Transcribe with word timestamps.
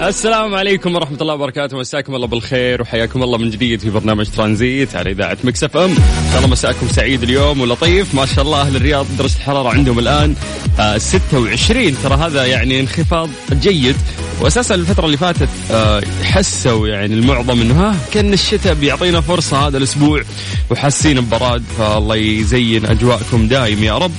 السلام 0.00 0.54
عليكم 0.54 0.94
ورحمة 0.94 1.18
الله 1.20 1.34
وبركاته. 1.34 1.78
مساكم 1.78 2.14
الله 2.14 2.26
بالخير 2.26 2.82
وحياكم 2.82 3.22
الله 3.22 3.38
من 3.38 3.50
جديد 3.50 3.80
في 3.80 3.90
برنامج 3.90 4.26
ترانزيت 4.26 4.96
على 4.96 5.10
إذاعة 5.10 5.38
مكسف 5.44 5.76
أم. 5.76 5.90
إن 5.90 5.96
شاء 6.30 6.36
الله 6.36 6.48
مساكم 6.48 6.88
سعيد 6.88 7.22
اليوم 7.22 7.60
ولطيف. 7.60 8.14
ما 8.14 8.26
شاء 8.26 8.44
الله 8.44 8.60
أهل 8.60 8.76
الرياض 8.76 9.06
درجة 9.18 9.36
الحرارة 9.36 9.68
عندهم 9.68 9.98
الآن 9.98 10.34
آه 10.80 10.98
26 10.98 11.94
ترى 12.02 12.14
هذا 12.14 12.46
يعني 12.46 12.80
انخفاض 12.80 13.28
جيد. 13.52 13.96
وأساسا 14.40 14.74
الفترة 14.74 15.06
اللي 15.06 15.16
فاتت 15.16 15.48
آه 15.70 16.02
حسوا 16.22 16.88
يعني 16.88 17.14
المعظم 17.14 17.60
أنه 17.60 17.74
ها 17.74 17.96
كأن 18.12 18.32
الشتاء 18.32 18.74
بيعطينا 18.74 19.20
فرصة 19.20 19.68
هذا 19.68 19.78
الأسبوع 19.78 20.22
وحاسين 20.70 21.20
ببراد. 21.20 21.62
فالله 21.78 22.16
يزين 22.16 22.86
أجواءكم 22.86 23.48
دايم 23.48 23.84
يا 23.84 23.98
رب. 23.98 24.12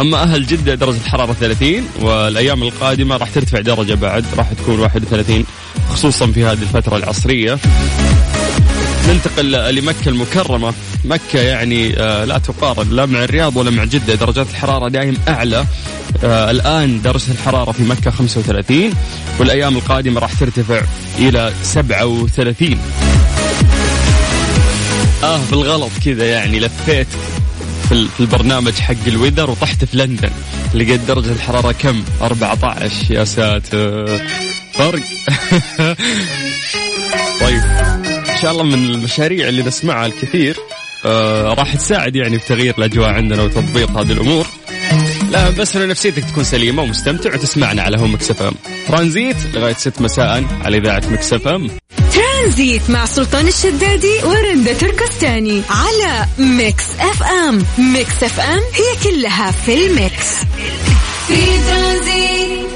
أما 0.00 0.22
أهل 0.22 0.46
جدة 0.46 0.74
درجة 0.74 0.96
الحراره 0.96 1.32
30 1.32 1.88
والأيام 2.00 2.62
القادمة 2.62 3.16
راح 3.16 3.30
ترتفع 3.30 3.60
درجة 3.60 3.94
بعد 3.94 4.24
راح 4.36 4.52
تكون 4.52 4.80
31 4.80 5.44
خصوصا 5.90 6.26
في 6.26 6.44
هذه 6.44 6.62
الفترة 6.62 6.96
العصرية. 6.96 7.58
ننتقل 9.08 9.74
لمكة 9.74 10.08
المكرمة. 10.08 10.72
مكة 11.04 11.40
يعني 11.40 12.00
آه 12.00 12.24
لا 12.24 12.38
تقارن 12.38 12.90
لا 12.90 13.06
مع 13.06 13.24
الرياض 13.24 13.56
ولا 13.56 13.70
مع 13.70 13.84
جدة. 13.84 14.14
درجات 14.14 14.46
الحرارة 14.50 14.88
دائم 14.88 15.16
أعلى. 15.28 15.64
آه 16.24 16.50
الآن 16.50 17.02
درجة 17.02 17.32
الحرارة 17.32 17.72
في 17.72 17.82
مكة 17.82 18.10
35 18.10 18.90
والأيام 19.38 19.76
القادمة 19.76 20.20
راح 20.20 20.32
ترتفع 20.32 20.80
إلى 21.18 21.52
37 21.62 22.78
آه 25.24 25.40
بالغلط 25.50 25.90
كذا 26.04 26.26
يعني 26.26 26.60
لفيت. 26.60 27.06
في 27.88 28.20
البرنامج 28.20 28.72
حق 28.72 29.06
ال 29.06 29.11
weather 29.11 29.50
وطحت 29.50 29.84
في 29.84 29.96
لندن. 29.96 30.30
لقيت 30.74 31.00
درجة 31.00 31.32
الحرارة 31.32 31.72
كم؟ 31.72 32.04
14 32.22 33.14
يا 33.14 33.24
ساتر. 33.24 34.20
فرق 34.72 35.02
طيب. 37.40 37.62
إن 38.28 38.38
شاء 38.42 38.50
الله 38.52 38.62
من 38.62 38.74
المشاريع 38.74 39.48
اللي 39.48 39.62
نسمعها 39.62 40.06
الكثير 40.06 40.56
آه 41.06 41.54
راح 41.54 41.76
تساعد 41.76 42.16
يعني 42.16 42.38
في 42.38 42.46
تغيير 42.46 42.74
الأجواء 42.78 43.08
عندنا 43.10 43.42
وتضبيط 43.42 43.90
هذه 43.90 44.12
الأمور. 44.12 44.46
لا 45.30 45.50
بس 45.50 45.76
انه 45.76 45.86
نفسيتك 45.86 46.24
تكون 46.24 46.44
سليمة 46.44 46.82
ومستمتع 46.82 47.34
وتسمعنا 47.34 47.82
على 47.82 48.00
Home 48.00 48.14
FM. 48.14 48.54
ترانزيت 48.88 49.36
لغاية 49.54 49.74
6 49.74 50.02
مساء 50.02 50.44
على 50.64 50.76
إذاعة 50.76 51.02
Mix 51.10 51.32
FM. 51.32 51.70
ترانزيت 52.48 52.90
مع 52.90 53.04
سلطان 53.04 53.48
الشدادي 53.48 54.24
ورندا 54.24 54.72
تركستاني 54.72 55.62
على 55.70 56.26
Mix 56.38 56.84
FM. 57.00 57.64
Mix 57.78 58.22
FM 58.22 58.60
هي 58.74 59.10
كلها 59.10 59.50
في 59.50 59.86
ال 59.86 59.94
mix. 59.94 60.26
في 61.28 61.36
ترانزيت. 61.68 62.68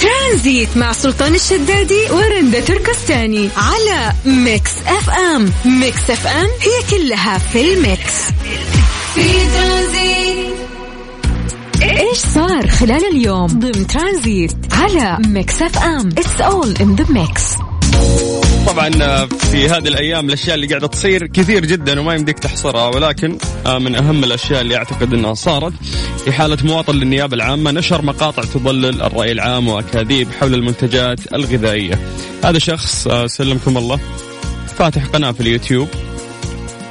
ترانزيت 0.00 0.76
مع 0.76 0.92
سلطان 0.92 1.34
الشدادي 1.34 2.10
ورندا 2.10 2.60
تركستاني 2.60 3.48
على 3.56 4.12
Mix 4.24 4.72
FM. 4.86 5.52
Mix 5.64 6.10
FM 6.10 6.48
هي 6.60 6.98
كلها 6.98 7.38
في 7.38 7.74
ال 7.74 7.82
mix. 7.82 8.14
في 9.14 9.32
ترانزيت. 9.54 10.54
إيش 11.82 12.18
صار 12.34 12.68
خلال 12.68 13.04
اليوم؟ 13.12 13.46
ضمن 13.46 13.86
ترانزيت 13.86 14.56
على 14.72 15.18
Mix 15.26 15.62
FM. 15.62 16.08
It's 16.08 16.40
all 16.40 16.74
in 16.80 16.94
the 16.94 17.06
mix 17.08 17.42
طبعا 18.66 18.90
في 19.26 19.68
هذه 19.68 19.88
الأيام 19.88 20.26
الأشياء 20.26 20.54
اللي 20.54 20.66
قاعدة 20.66 20.86
تصير 20.86 21.26
كثير 21.26 21.64
جدا 21.64 22.00
وما 22.00 22.14
يمديك 22.14 22.38
تحصرها 22.38 22.86
ولكن 22.86 23.38
من 23.66 23.94
أهم 23.94 24.24
الأشياء 24.24 24.60
اللي 24.60 24.76
أعتقد 24.76 25.14
إنها 25.14 25.34
صارت 25.34 25.72
في 26.24 26.32
حالة 26.32 26.58
مواطن 26.64 26.94
للنيابة 26.94 27.34
العامة 27.36 27.70
نشر 27.70 28.02
مقاطع 28.02 28.42
تضلل 28.42 29.02
الرأي 29.02 29.32
العام 29.32 29.68
وأكاذيب 29.68 30.28
حول 30.40 30.54
المنتجات 30.54 31.32
الغذائية. 31.34 31.98
هذا 32.44 32.58
شخص 32.58 33.08
سلمكم 33.26 33.78
الله 33.78 34.00
فاتح 34.78 35.06
قناة 35.06 35.32
في 35.32 35.40
اليوتيوب 35.40 35.88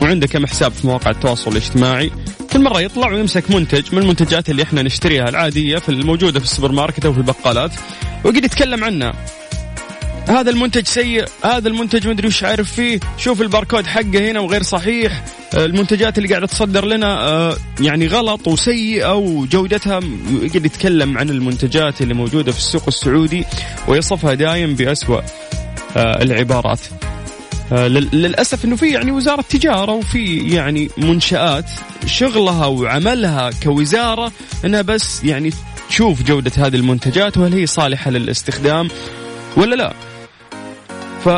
وعنده 0.02 0.28
كم 0.28 0.46
حساب 0.46 0.72
في 0.72 0.88
مواقع 0.88 1.12
التواصل 1.12 1.52
الاجتماعي 1.52 2.12
كل 2.54 2.62
مرة 2.64 2.82
يطلع 2.82 3.12
ويمسك 3.12 3.52
منتج 3.52 3.96
من 3.96 4.02
المنتجات 4.02 4.50
اللي 4.50 4.64
إحنا 4.64 4.82
نشتريها 4.82 5.30
العادية 5.30 5.78
في 5.78 5.90
الموجودة 5.90 6.40
في 6.40 6.46
السوبر 6.46 6.72
ماركت 6.72 7.06
أو 7.06 7.14
في 7.14 7.18
البقالات 7.20 7.72
ويقعد 8.24 8.44
يتكلم 8.44 8.84
عنها 8.84 9.14
هذا 10.28 10.50
المنتج 10.50 10.86
سيء 10.86 11.26
هذا 11.44 11.68
المنتج 11.68 12.08
مدري 12.08 12.28
وش 12.28 12.44
عارف 12.44 12.72
فيه. 12.72 13.00
شوف 13.18 13.42
الباركود 13.42 13.86
حقه 13.86 14.32
هنا 14.32 14.40
وغير 14.40 14.64
صحيح. 14.64 15.24
المنتجات 15.54 16.18
اللي 16.18 16.30
قاعدة 16.30 16.48
تصدر 16.48 16.86
لنا 16.86 17.56
يعني 17.80 18.08
غلط 18.08 18.48
وسيئة 18.48 19.16
وجودتها 19.16 20.00
يقعد 20.42 20.66
يتكلم 20.66 21.18
عن 21.18 21.30
المنتجات 21.30 22.02
اللي 22.02 22.14
موجودة 22.14 22.52
في 22.52 22.58
السوق 22.58 22.84
السعودي 22.88 23.46
ويصفها 23.88 24.34
دايم 24.34 24.76
بأسوأ 24.76 25.22
العبارات. 25.98 26.80
للأسف 27.72 28.66
إنه 28.66 28.76
في 28.76 28.92
يعني 28.92 29.12
وزارة 29.12 29.42
تجارة 29.42 29.92
وفي 29.92 30.38
يعني 30.56 30.90
منشآت 30.98 31.70
شغلها 32.06 32.66
وعملها 32.66 33.50
كوزارة 33.64 34.32
إنها 34.66 34.82
بس 34.82 35.24
يعني 35.24 35.54
تشوف 35.90 36.24
جودة 36.24 36.52
هذه 36.58 36.76
المنتجات 36.76 37.38
وهل 37.38 37.54
هي 37.54 37.66
صالحة 37.66 38.12
للاستخدام 38.12 38.88
ولا 39.58 39.76
لا. 39.76 39.94
ف 41.28 41.30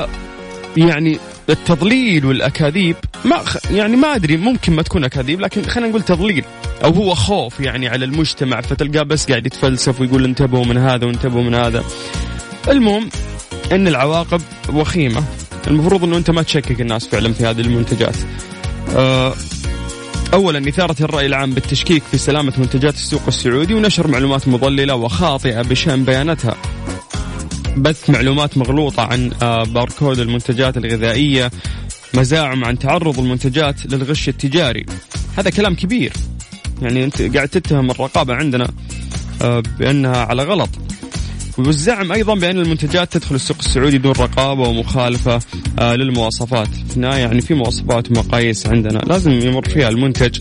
يعني 0.78 1.20
التضليل 1.50 2.26
والأكاذيب 2.26 2.96
ما 3.26 3.42
يعني 3.72 3.96
ما 3.96 4.16
أدري 4.16 4.38
ممكن 4.38 4.74
ما 4.74 4.82
تكون 4.82 5.04
أكاذيب 5.04 5.42
لكن 5.42 5.64
خلينا 5.64 5.90
نقول 5.90 6.02
تضليل. 6.02 6.46
أو 6.84 6.92
هو 6.92 7.16
خوف 7.16 7.60
يعني 7.60 7.88
على 7.88 8.06
المجتمع 8.06 8.62
فتلقاه 8.62 9.04
بس 9.04 9.30
قاعد 9.30 9.46
يتفلسف 9.46 10.02
ويقول 10.02 10.24
انتبهوا 10.24 10.66
من 10.66 10.78
هذا 10.78 11.06
وانتبهوا 11.06 11.44
من 11.44 11.56
هذا. 11.56 11.84
المهم 12.68 13.10
إن 13.72 13.88
العواقب 13.88 14.42
وخيمة. 14.74 15.24
المفروض 15.68 16.04
إنه 16.04 16.18
أنت 16.18 16.32
ما 16.32 16.42
تشكك 16.42 16.82
الناس 16.82 17.08
فعلا 17.08 17.34
في 17.34 17.46
هذه 17.46 17.62
المنتجات. 17.62 18.16
أه 18.96 19.34
اولا 20.34 20.70
إثارة 20.70 20.96
الرأي 21.02 21.26
العام 21.26 21.54
بالتشكيك 21.54 22.04
في 22.12 22.18
سلامة 22.18 22.54
منتجات 22.58 22.94
السوق 22.94 23.22
السعودي 23.28 23.74
ونشر 23.74 24.08
معلومات 24.08 24.48
مضللة 24.48 24.96
وخاطئة 24.96 25.62
بشأن 25.62 26.04
بياناتها. 26.04 26.56
بث 27.82 28.10
معلومات 28.10 28.58
مغلوطة 28.58 29.04
عن 29.04 29.32
آه 29.44 29.64
باركود 29.64 30.20
المنتجات 30.20 30.78
الغذائية 30.78 31.52
مزاعم 32.14 32.66
عن 32.66 32.80
تعرض 32.80 33.20
المنتجات 33.20 33.86
للغش 33.86 34.30
التجاري. 34.30 34.86
هذا 35.38 35.50
كلام 35.50 35.76
كبير. 35.76 36.14
يعني 36.82 37.04
أنت 37.04 37.22
قاعد 37.22 37.50
تتهم 37.50 37.92
الرقابة 37.92 38.34
عندنا 38.34 38.72
آه 39.42 39.64
بأنها 39.80 40.18
على 40.26 40.44
غلط. 40.44 40.70
والزعم 41.58 42.12
أيضا 42.12 42.36
بأن 42.36 42.60
المنتجات 42.60 43.14
تدخل 43.14 43.36
السوق 43.36 43.58
السعودي 43.60 43.98
دون 43.98 44.12
رقابة 44.12 44.62
ومخالفة 44.62 45.40
آه 45.80 45.96
للمواصفات. 45.96 46.70
النهايه 46.96 47.22
يعني 47.22 47.42
في 47.42 47.54
مواصفات 47.54 48.12
ومقاييس 48.12 48.68
عندنا. 48.68 49.00
لازم 49.00 49.32
يمر 49.32 49.70
فيها 49.70 49.90
المنتج 49.90 50.40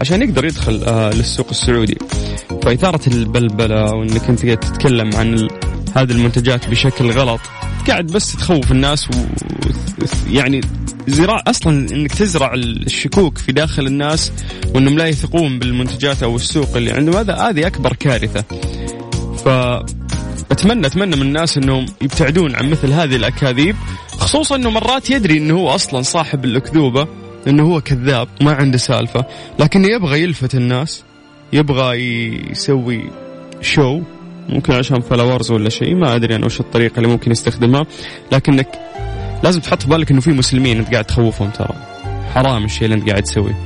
عشان 0.00 0.22
يقدر 0.22 0.44
يدخل 0.44 0.72
للسوق 1.16 1.48
السعودي. 1.50 1.98
فإثارة 2.62 3.00
البلبلة 3.06 3.94
وإنك 3.94 4.28
أنت 4.28 4.40
تتكلم 4.46 5.16
عن. 5.16 5.48
هذه 5.96 6.12
المنتجات 6.12 6.68
بشكل 6.68 7.10
غلط. 7.10 7.40
قاعد 7.88 8.06
بس 8.06 8.32
تخوف 8.32 8.72
الناس 8.72 9.08
و 9.10 9.14
يعني 10.30 10.60
زراع 11.08 11.42
أصلا 11.46 11.90
إنك 11.90 12.14
تزرع 12.14 12.54
الشكوك 12.54 13.38
في 13.38 13.52
داخل 13.52 13.86
الناس 13.86 14.32
وإنهم 14.74 14.98
لا 14.98 15.06
يثقون 15.06 15.58
بالمنتجات 15.58 16.22
أو 16.22 16.36
السوق 16.36 16.76
اللي 16.76 16.92
عندهم 16.92 17.16
هذا 17.16 17.34
هذه 17.34 17.66
أكبر 17.66 17.92
كارثة. 17.92 18.44
ف 19.44 19.48
اتمنى 20.50 20.86
أتمنى 20.86 21.16
من 21.16 21.22
الناس 21.22 21.58
إنهم 21.58 21.86
يبتعدون 22.02 22.56
عن 22.56 22.70
مثل 22.70 22.92
هذه 22.92 23.16
الأكاذيب 23.16 23.76
خصوصا 24.08 24.56
إنه 24.56 24.70
مرات 24.70 25.10
يدري 25.10 25.38
إنه 25.38 25.54
هو 25.54 25.68
أصلا 25.74 26.02
صاحب 26.02 26.44
الأكذوبة 26.44 27.08
إنه 27.46 27.62
هو 27.62 27.80
كذاب 27.80 28.28
ما 28.40 28.52
عنده 28.52 28.78
سالفة 28.78 29.24
لكن 29.58 29.84
يبغى 29.84 30.22
يلفت 30.22 30.54
الناس 30.54 31.04
يبغى 31.52 31.96
يسوي 32.50 33.10
شو 33.60 34.00
ممكن 34.48 34.72
عشان 34.72 35.00
فلاورز 35.00 35.50
ولا 35.50 35.68
شيء 35.68 35.94
ما 35.94 36.16
أدري 36.16 36.36
أنا 36.36 36.46
وش 36.46 36.60
الطريقة 36.60 36.96
اللي 36.96 37.08
ممكن 37.08 37.30
يستخدمها 37.30 37.86
لكنك 38.32 38.68
لازم 39.42 39.60
تحط 39.60 39.82
في 39.82 39.88
بالك 39.88 40.10
إنه 40.10 40.20
في 40.20 40.30
مسلمين 40.30 40.78
أنت 40.78 40.92
قاعد 40.92 41.04
تخوفهم 41.04 41.50
ترى. 41.50 41.74
حرام 42.34 42.64
الشيء 42.64 42.84
اللي 42.84 42.94
أنت 42.94 43.10
قاعد 43.10 43.22
تسويه. 43.22 43.56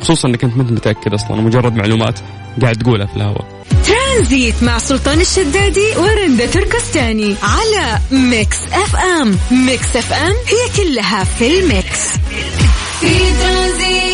خصوصا 0.00 0.28
إنك 0.28 0.44
أنت 0.44 0.56
ما 0.56 0.62
أنت 0.62 0.70
متأكد 0.72 1.14
أصلا 1.14 1.40
مجرد 1.40 1.74
معلومات 1.74 2.18
قاعد 2.62 2.76
تقولها 2.76 3.06
في 3.06 3.16
الهواء. 3.16 3.44
ترانزيت 3.86 4.62
مع 4.62 4.78
سلطان 4.78 5.20
الشدادي 5.20 5.96
ورندا 5.96 6.46
تركستاني 6.46 7.34
على 7.42 7.98
Mix 8.10 8.58
FM. 8.72 9.38
Mix 9.66 9.96
FM 9.96 10.32
هي 10.32 10.84
كلها 10.84 11.24
في 11.24 11.60
ال 11.60 11.70
mix. 11.70 12.12
في 13.00 13.18
ترانزيت. 13.42 14.13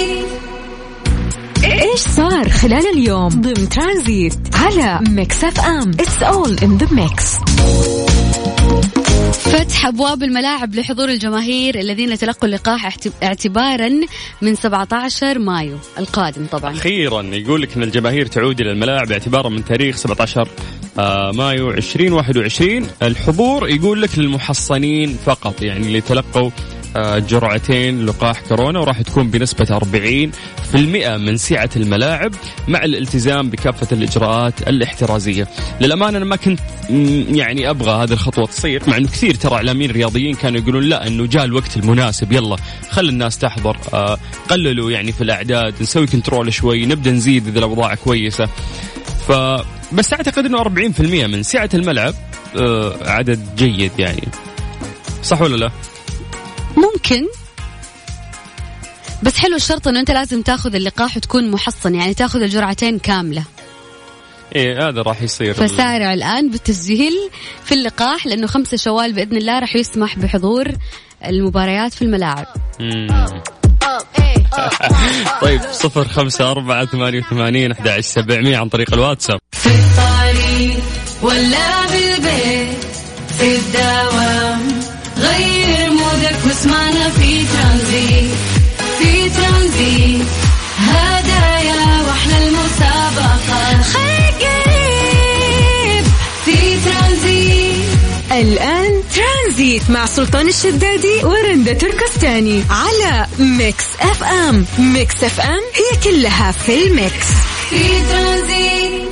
إيش 1.92 2.00
صار 2.00 2.48
خلال 2.48 2.86
اليوم؟ 2.94 3.28
ضمن 3.28 3.68
ترانزيت 3.68 4.34
على 4.54 5.00
Mix 5.10 5.44
FM. 5.44 5.90
It's 5.90 6.22
all 6.22 6.56
in 6.62 6.76
the 6.76 6.86
mix 6.94 7.34
فتح 9.32 9.86
أبواب 9.86 10.22
الملاعب 10.22 10.74
لحضور 10.74 11.08
الجماهير 11.08 11.78
الذين 11.80 12.18
تلقوا 12.18 12.48
اللقاح 12.48 12.84
اعت- 12.84 13.22
اعتبارا 13.22 13.90
من 14.42 14.54
17 14.54 15.38
مايو 15.38 15.76
القادم 15.98 16.46
طبعا. 16.46 16.72
أخيرا 16.72 17.22
يقول 17.22 17.62
لك 17.62 17.76
إن 17.76 17.82
الجماهير 17.82 18.26
تعود 18.26 18.60
إلى 18.60 18.72
الملاعب 18.72 19.12
اعتبارا 19.12 19.48
من 19.48 19.64
تاريخ 19.64 19.96
17 19.96 20.48
آه، 20.98 21.32
مايو 21.32 21.70
2021 21.70 22.86
الحضور 23.02 23.68
يقول 23.68 24.02
لك 24.02 24.18
للمحصنين 24.18 25.16
فقط 25.26 25.62
يعني 25.62 25.86
اللي 25.86 26.00
تلقوا 26.00 26.50
جرعتين 26.96 28.06
لقاح 28.06 28.40
كورونا 28.40 28.80
وراح 28.80 29.02
تكون 29.02 29.30
بنسبة 29.30 29.78
40% 30.74 30.76
من 31.06 31.36
سعة 31.36 31.70
الملاعب 31.76 32.32
مع 32.68 32.84
الالتزام 32.84 33.50
بكافة 33.50 33.96
الإجراءات 33.96 34.68
الاحترازية. 34.68 35.48
للأمانة 35.80 36.16
أنا 36.16 36.24
ما 36.24 36.36
كنت 36.36 36.60
يعني 37.30 37.70
أبغى 37.70 37.90
هذه 37.90 38.12
الخطوة 38.12 38.46
تصير 38.46 38.82
مع 38.86 38.96
أنه 38.96 39.08
كثير 39.08 39.34
ترى 39.34 39.54
إعلاميين 39.54 39.90
رياضيين 39.90 40.34
كانوا 40.34 40.60
يقولون 40.60 40.82
لا 40.82 41.06
أنه 41.06 41.26
جاء 41.26 41.44
الوقت 41.44 41.76
المناسب 41.76 42.32
يلا 42.32 42.56
خل 42.90 43.08
الناس 43.08 43.38
تحضر 43.38 43.76
آه، 43.94 44.18
قللوا 44.48 44.90
يعني 44.90 45.12
في 45.12 45.20
الأعداد 45.20 45.74
نسوي 45.80 46.06
كنترول 46.06 46.52
شوي 46.52 46.86
نبدأ 46.86 47.10
نزيد 47.10 47.46
إذا 47.48 47.58
الأوضاع 47.58 47.94
كويسة. 47.94 48.48
ف 49.28 49.32
بس 49.92 50.12
أعتقد 50.12 50.44
إنه 50.44 50.64
40% 50.64 51.00
من 51.00 51.42
سعة 51.42 51.70
الملعب 51.74 52.14
آه، 52.56 53.10
عدد 53.10 53.40
جيد 53.56 53.92
يعني. 53.98 54.28
صح 55.22 55.40
ولا 55.40 55.56
لا؟ 55.56 55.70
ممكن. 57.00 57.26
بس 59.22 59.38
حلو 59.38 59.56
الشرط 59.56 59.88
إنه 59.88 60.00
أنت 60.00 60.10
لازم 60.10 60.42
تاخذ 60.42 60.74
اللقاح 60.74 61.16
وتكون 61.16 61.50
محصن 61.50 61.94
يعني 61.94 62.14
تاخذ 62.14 62.42
الجرعتين 62.42 62.98
كاملة. 62.98 63.44
إيه 64.54 64.88
هذا 64.88 65.02
راح 65.02 65.22
يصير 65.22 65.54
فسارع 65.54 66.14
الآن 66.14 66.50
بالتسجيل 66.50 67.12
في 67.64 67.74
اللقاح 67.74 68.26
لأنه 68.26 68.46
5 68.46 68.76
شوال 68.76 69.12
بإذن 69.12 69.36
الله 69.36 69.58
راح 69.58 69.76
يسمح 69.76 70.18
بحضور 70.18 70.68
المباريات 71.26 71.94
في 71.94 72.02
الملاعب. 72.02 72.46
طيب 75.42 75.60
صفر 75.70 76.08
خمسة 76.08 76.50
أربعة 76.50 76.86
ثمانية 76.86 77.18
وثمانين 77.18 77.72
أحد 77.72 77.88
عشر 77.88 78.00
سبعمية 78.00 78.56
عن 78.56 78.68
طريق 78.68 78.94
الواتساب. 78.94 79.38
في 79.52 79.68
الطريق 79.68 80.82
ولا 81.22 81.86
بالبيت. 81.86 82.89
ترانزيت 88.00 88.30
في 88.98 89.30
ترانزيت. 89.30 90.26
هدايا 90.78 92.02
واحلى 92.06 92.48
المسابقة. 92.48 93.82
قريب 94.40 96.04
في 96.44 96.76
ترانزيت. 96.84 97.84
الآن 98.32 99.02
ترانزيت 99.14 99.90
مع 99.90 100.06
سلطان 100.06 100.48
الشدادي 100.48 101.24
ورندا 101.24 101.72
تركستاني 101.72 102.62
على 102.70 103.26
Mix 103.38 103.84
FM. 104.00 104.64
Mix 104.78 105.24
FM 105.24 105.60
هي 105.74 106.10
كلها 106.10 106.52
في 106.52 106.86
ال 106.86 106.94
mix. 106.94 107.26
في 107.70 107.84
ترانزيت. 108.10 109.10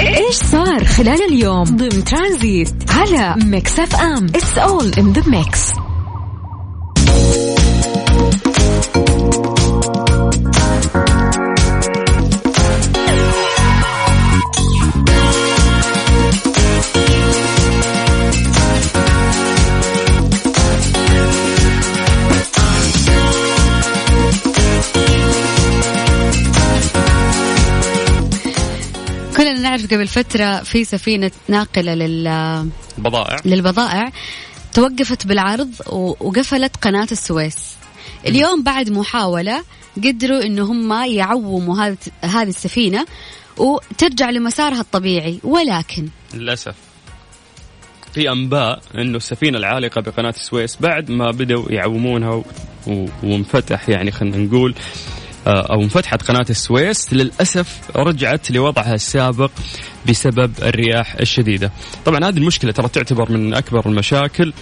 إيش 0.00 0.36
صار 0.36 0.84
خلال 0.84 1.22
اليوم؟ 1.32 1.64
ضمن 1.64 2.04
ترانزيت 2.04 2.74
على 2.90 3.34
Mix 3.44 3.78
FM. 3.78 4.26
It's 4.34 4.58
all 4.58 4.92
in 4.98 5.12
the 5.12 5.22
mix 5.26 5.60
قبل 29.90 30.06
فتره 30.08 30.56
في 30.62 30.84
سفينة 30.84 31.30
ناقلة 31.48 31.94
لل 31.94 32.68
بضائع 32.98 33.36
للبضائع. 33.44 34.12
توقفت 34.74 35.26
بالعرض 35.26 35.70
و- 35.86 36.14
وقفلت 36.28 36.76
قناة 36.76 37.08
السويس. 37.12 37.76
اليوم 38.26 38.62
بعد 38.62 38.90
محاولة 38.90 39.64
قدروا 40.04 40.42
انه 40.42 40.64
هم 40.64 40.92
يعوموا 41.12 41.76
هذه 41.86 41.96
هذه 42.22 42.48
السفينة 42.48 43.06
وترجع 43.56 44.30
لمسارها 44.30 44.80
الطبيعي. 44.80 45.40
ولكن 45.44 46.08
للأسف. 46.34 46.74
في 48.14 48.30
أنباء 48.32 48.80
أنه 48.94 49.16
السفينة 49.16 49.58
العالقة 49.58 50.00
بقناة 50.00 50.30
السويس 50.30 50.76
بعد 50.80 51.10
ما 51.10 51.30
بدأوا 51.30 51.72
يعومونها 51.72 52.30
و- 52.30 52.44
و- 52.86 53.06
وانفتح 53.22 53.88
يعني 53.88 54.10
خلينا 54.10 54.36
نقول 54.36 54.74
أو 55.46 55.82
انفتحت 55.82 56.22
قناة 56.22 56.46
السويس 56.50 57.12
للأسف 57.12 57.78
رجعت 57.96 58.50
لوضعها 58.50 58.94
السابق 58.94 59.50
بسبب 60.08 60.52
الرياح 60.62 61.14
الشديدة. 61.14 61.72
طبعا 62.04 62.24
هذه 62.28 62.36
المشكلة 62.38 62.72
ترى 62.72 62.88
تعتبر 62.88 63.32
من 63.32 63.54
أكبر 63.54 63.86
المشاكل 63.86 64.52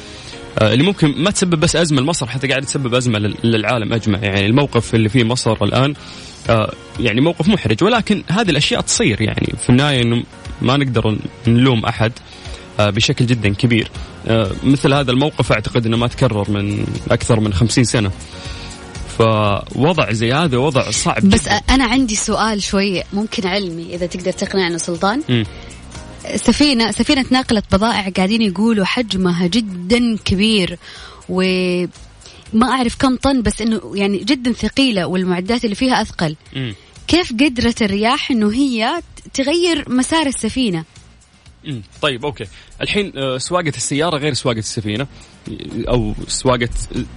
آه، 0.58 0.72
اللي 0.72 0.84
ممكن 0.84 1.14
ما 1.22 1.30
تسبب 1.30 1.60
بس 1.60 1.76
أزمة 1.76 2.00
لمصر 2.00 2.26
حتى 2.26 2.46
قاعد 2.48 2.62
تسبب 2.62 2.94
أزمة 2.94 3.18
لل- 3.18 3.36
للعالم 3.44 3.92
أجمع. 3.92 4.18
يعني 4.18 4.46
الموقف 4.46 4.94
اللي 4.94 5.08
فيه 5.08 5.24
مصر 5.24 5.52
الآن 5.64 5.94
آه، 6.50 6.72
يعني 7.00 7.20
موقف 7.20 7.48
محرج. 7.48 7.84
ولكن 7.84 8.22
هذه 8.28 8.50
الأشياء 8.50 8.80
تصير 8.80 9.22
يعني. 9.22 9.52
في 9.62 9.70
النهاية 9.70 10.02
إنه 10.02 10.22
ما 10.62 10.76
نقدر 10.76 11.16
نلوم 11.46 11.84
أحد 11.84 12.12
آه، 12.80 12.90
بشكل 12.90 13.26
جدا 13.26 13.54
كبير. 13.54 13.90
آه، 14.28 14.50
مثل 14.64 14.92
هذا 14.94 15.10
الموقف 15.10 15.52
أعتقد 15.52 15.86
أنه 15.86 15.96
ما 15.96 16.06
تكرر 16.06 16.50
من 16.50 16.86
أكثر 17.10 17.40
من 17.40 17.52
خمسين 17.54 17.84
سنة. 17.84 18.10
فوضع 19.18 20.12
زي 20.12 20.32
هذا 20.32 20.56
وضع 20.56 20.90
صعب 20.90 21.22
بس 21.22 21.44
جدا. 21.44 21.60
أنا 21.70 21.84
عندي 21.84 22.14
سؤال 22.16 22.62
شوي 22.62 23.02
ممكن 23.12 23.46
علمي 23.46 23.94
إذا 23.94 24.06
تقدر 24.06 24.32
تقنعنا 24.32 24.78
سلطان 24.78 25.22
مم. 25.28 25.44
سفينة 26.36 26.90
سفينة 26.90 27.24
ناقلة 27.30 27.62
بضائع 27.72 28.08
قاعدين 28.08 28.42
يقولوا 28.42 28.84
حجمها 28.84 29.46
جدا 29.46 30.16
كبير 30.24 30.78
و 31.28 31.42
ما 32.52 32.66
أعرف 32.66 32.96
كم 32.96 33.16
طن 33.16 33.42
بس 33.42 33.60
إنه 33.60 33.80
يعني 33.94 34.18
جدا 34.18 34.52
ثقيلة 34.52 35.06
والمعدات 35.06 35.64
اللي 35.64 35.76
فيها 35.76 36.02
أثقل 36.02 36.36
مم. 36.56 36.74
كيف 37.08 37.32
قدرت 37.32 37.82
الرياح 37.82 38.30
إنه 38.30 38.52
هي 38.52 39.00
تغير 39.34 39.84
مسار 39.88 40.26
السفينة 40.26 40.84
طيب 42.02 42.24
أوكي. 42.24 42.44
الحين 42.82 43.12
آه، 43.16 43.38
سواقة 43.38 43.72
السيارة 43.76 44.16
غير 44.18 44.34
سواقة 44.34 44.58
السفينة 44.58 45.06
أو 45.88 46.14
سواقة 46.28 46.68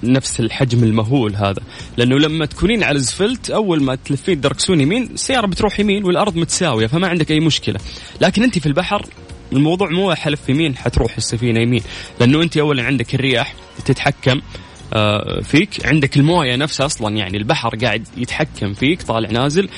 نفس 0.03 0.39
الحجم 0.39 0.83
المهول 0.83 1.35
هذا. 1.35 1.61
لأنه 1.97 2.19
لما 2.19 2.45
تكونين 2.45 2.83
على 2.83 2.95
الزفلت 2.95 3.49
أول 3.49 3.83
ما 3.83 3.95
تلفين 3.95 4.41
تدركسون 4.41 4.81
يمين 4.81 5.03
السيارة 5.03 5.47
بتروح 5.47 5.79
يمين 5.79 6.03
والأرض 6.03 6.35
متساوية 6.35 6.87
فما 6.87 7.07
عندك 7.07 7.31
أي 7.31 7.39
مشكلة. 7.39 7.79
لكن 8.21 8.43
أنت 8.43 8.59
في 8.59 8.65
البحر 8.65 9.05
الموضوع 9.53 9.89
مو 9.89 10.13
حلف 10.13 10.49
يمين 10.49 10.77
حتروح 10.77 11.17
السفينة 11.17 11.59
يمين. 11.59 11.81
لأنه 12.19 12.41
أنت 12.41 12.57
اولا 12.57 12.83
عندك 12.83 13.15
الرياح 13.15 13.53
تتحكم 13.85 14.41
آه، 14.93 15.41
فيك. 15.41 15.85
عندك 15.85 16.17
الموية 16.17 16.55
نفسها 16.55 16.85
أصلا 16.85 17.15
يعني 17.15 17.37
البحر 17.37 17.75
قاعد 17.75 18.07
يتحكم 18.17 18.73
فيك 18.73 19.01
طالع 19.01 19.29
نازل. 19.31 19.69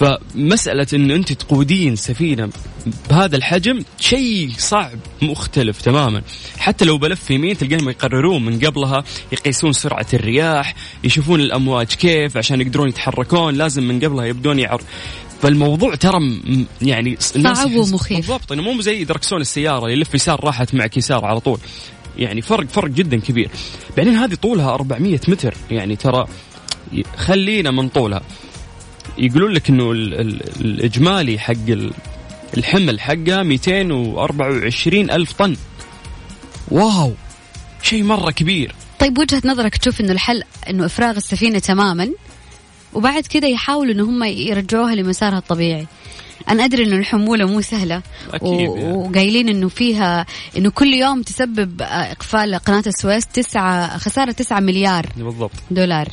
فمسألة 0.00 0.86
أن 0.94 1.10
أنت 1.10 1.32
تقودين 1.32 1.96
سفينة 1.96 2.50
بهذا 3.10 3.36
الحجم 3.36 3.84
شيء 4.00 4.50
صعب 4.58 4.98
مختلف 5.22 5.82
تماما. 5.82 6.22
حتى 6.58 6.84
لو 6.84 6.98
بلف 6.98 7.30
يمين 7.30 7.56
تلقاهم 7.56 7.88
يقررون 7.88 8.44
من 8.44 8.58
قبلها 8.58 9.04
يقيسون 9.32 9.72
سرعة 9.72 10.06
الرياح 10.14 10.74
يشوفون 11.04 11.40
الأمواج 11.40 11.86
كيف 11.86 12.36
عشان 12.36 12.60
يقدرون 12.60 12.88
يتحركون 12.88 13.54
لازم 13.54 13.82
من 13.82 14.00
قبلها 14.04 14.24
يبدون 14.24 14.58
يعر 14.58 14.82
فالموضوع 15.42 15.94
ترى 15.94 16.40
يعني 16.82 17.16
صعب 17.20 17.74
ومخيف. 17.76 18.16
بالضبط 18.16 18.52
إنه 18.52 18.62
مو 18.62 18.80
زي 18.80 19.04
دركسون 19.04 19.40
السيارة 19.40 19.90
يلف 19.90 20.14
يسار 20.14 20.44
راحت 20.44 20.74
معك 20.74 20.96
يسار 20.96 21.24
على 21.24 21.40
طول. 21.40 21.58
يعني 22.18 22.42
فرق 22.42 22.68
فرق 22.68 22.90
جدا 22.90 23.20
كبير. 23.20 23.50
بعدين 23.96 24.14
هذه 24.14 24.34
طولها 24.34 24.74
400 24.74 25.20
متر 25.28 25.54
يعني 25.70 25.96
ترى 25.96 26.26
خلينا 27.16 27.70
من 27.70 27.88
طولها. 27.88 28.22
يقولون 29.18 29.52
لك 29.52 29.68
إنه 29.68 29.92
ال- 29.92 30.20
ال- 30.20 30.42
الإجمالي 30.60 31.38
حق 31.38 31.52
ال- 31.68 31.92
الحمل 32.56 33.00
حقها 33.00 33.42
224 33.42 35.10
ألف 35.10 35.32
طن. 35.32 35.56
واو! 36.70 37.12
شيء 37.82 38.02
مرة 38.02 38.30
كبير. 38.30 38.74
طيب 38.98 39.18
وجهة 39.18 39.42
نظرك 39.44 39.76
تشوف 39.76 40.00
إنه 40.00 40.12
الحل 40.12 40.42
إنه 40.70 40.86
إفراغ 40.86 41.16
السفينة 41.16 41.58
تماما 41.58 42.10
وبعد 42.94 43.26
كذا 43.26 43.48
يحاولوا 43.48 43.92
ان 43.94 44.00
هم 44.00 44.24
يرجعوها 44.24 44.94
لمسارها 44.94 45.38
الطبيعي. 45.38 45.86
أنا 46.48 46.64
أدري 46.64 46.84
إنه 46.84 46.96
الحمولة 46.96 47.44
مو 47.46 47.60
سهلة 47.60 48.02
أكيد 48.32 48.48
و- 48.68 48.76
يعني. 48.76 48.92
وقايلين 48.92 49.48
إنه 49.48 49.68
فيها 49.68 50.26
إنه 50.56 50.70
كل 50.70 50.94
يوم 50.94 51.22
تسبب 51.22 51.82
إقفال 51.82 52.54
قناة 52.54 52.82
السويس 52.86 53.26
تسعة 53.26 53.98
خسارة 53.98 54.32
9 54.32 54.60
مليار 54.60 55.06
بالضبط. 55.16 55.50
دولار. 55.70 56.08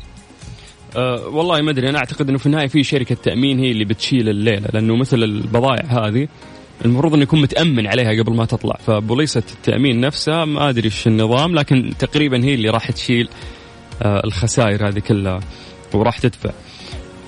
أه 0.95 1.27
والله 1.27 1.61
ما 1.61 1.71
أدري 1.71 1.89
أنا 1.89 1.97
أعتقد 1.97 2.29
إنه 2.29 2.37
في 2.37 2.45
النهاية 2.45 2.67
في 2.67 2.83
شركة 2.83 3.15
تأمين 3.15 3.59
هي 3.59 3.71
اللي 3.71 3.85
بتشيل 3.85 4.29
الليلة 4.29 4.67
لأنه 4.73 4.95
مثل 4.95 5.23
البضائع 5.23 5.85
هذه 5.85 6.27
المفروض 6.85 7.13
إنه 7.13 7.23
يكون 7.23 7.41
متأمن 7.41 7.87
عليها 7.87 8.23
قبل 8.23 8.35
ما 8.35 8.45
تطلع. 8.45 8.77
فبوليصه 8.87 9.43
التأمين 9.53 10.01
نفسها 10.01 10.45
ما 10.45 10.69
أدري 10.69 10.85
إيش 10.85 11.07
النظام 11.07 11.55
لكن 11.55 11.93
تقريبا 11.99 12.43
هي 12.43 12.53
اللي 12.53 12.69
راح 12.69 12.91
تشيل 12.91 13.29
آه 14.01 14.21
الخسائر 14.25 14.87
هذه 14.87 14.99
كلها 14.99 15.39
وراح 15.93 16.17
تدفع. 16.17 16.49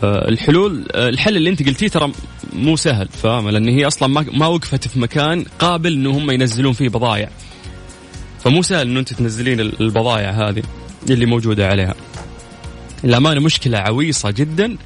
آه 0.03 0.29
الحلول 0.29 0.86
آه 0.91 1.10
الحل 1.10 1.38
اللي 1.38 1.50
أنت 1.50 1.67
قلتيه 1.67 1.88
ترى 1.88 2.12
مو 2.53 2.75
سهل 2.75 3.08
فاهمه 3.08 3.51
لأن 3.51 3.67
هي 3.67 3.88
أصلا 3.88 4.08
ما 4.10 4.25
ما 4.34 4.48
وقفت 4.48 4.88
في 4.88 5.00
مكان 5.00 5.46
قابل 5.60 5.93
إنه 5.93 6.17
هم 6.17 6.32
ينزلون 6.32 6.74
فيه 6.74 6.89
بضائع. 6.89 7.29
فمو 8.39 8.62
سهل 8.62 8.88
إنه 8.88 9.00
أنت 9.00 9.13
تنزلين 9.13 9.60
البضائع 9.60 10.29
هذه 10.29 10.63
اللي 11.10 11.25
موجودة 11.25 11.67
عليها. 11.67 11.96
الأمانة 13.03 13.41
مشكلة 13.41 13.77
عويصة 13.77 14.31
جدا 14.31 14.77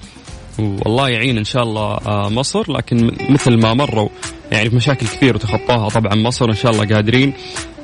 والله 0.60 1.10
يعين 1.10 1.38
إن 1.38 1.44
شاء 1.44 1.64
الله 1.64 1.98
آه، 2.08 2.30
مصر. 2.30 2.72
لكن 2.72 3.12
مثل 3.30 3.58
ما 3.58 3.74
مروا 3.74 4.10
يعني 4.52 4.70
في 4.70 4.76
مشاكل 4.76 5.06
كثير 5.08 5.36
وتخطاها 5.36 5.90
طبعا 5.90 6.16
مصر 6.16 6.50
إن 6.50 6.56
شاء 6.56 6.72
الله 6.72 6.86
قادرين 6.96 7.34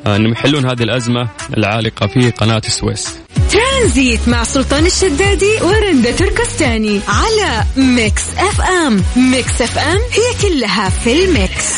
آه، 0.05 0.15
أنهم 0.15 0.31
يحلون 0.31 0.65
هذه 0.65 0.83
الأزمة 0.83 1.29
العالقة 1.57 2.07
في 2.07 2.29
قناة 2.29 2.61
السويس 2.65 3.17
ترانزيت 3.51 4.27
مع 4.27 4.43
سلطان 4.43 4.85
الشدادي 4.85 5.55
ورندا 5.61 6.11
تركستاني 6.11 6.99
على 7.07 7.63
Mix 7.77 8.23
FM. 8.37 9.03
Mix 9.15 9.61
FM 9.61 9.97
هي 9.97 10.49
كلها 10.49 10.89
في 10.89 11.23
ال 11.25 11.35
mix. 11.35 11.73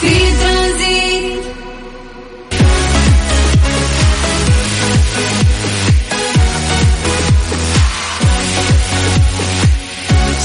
في 0.00 0.10
ترانزيت. 0.40 1.07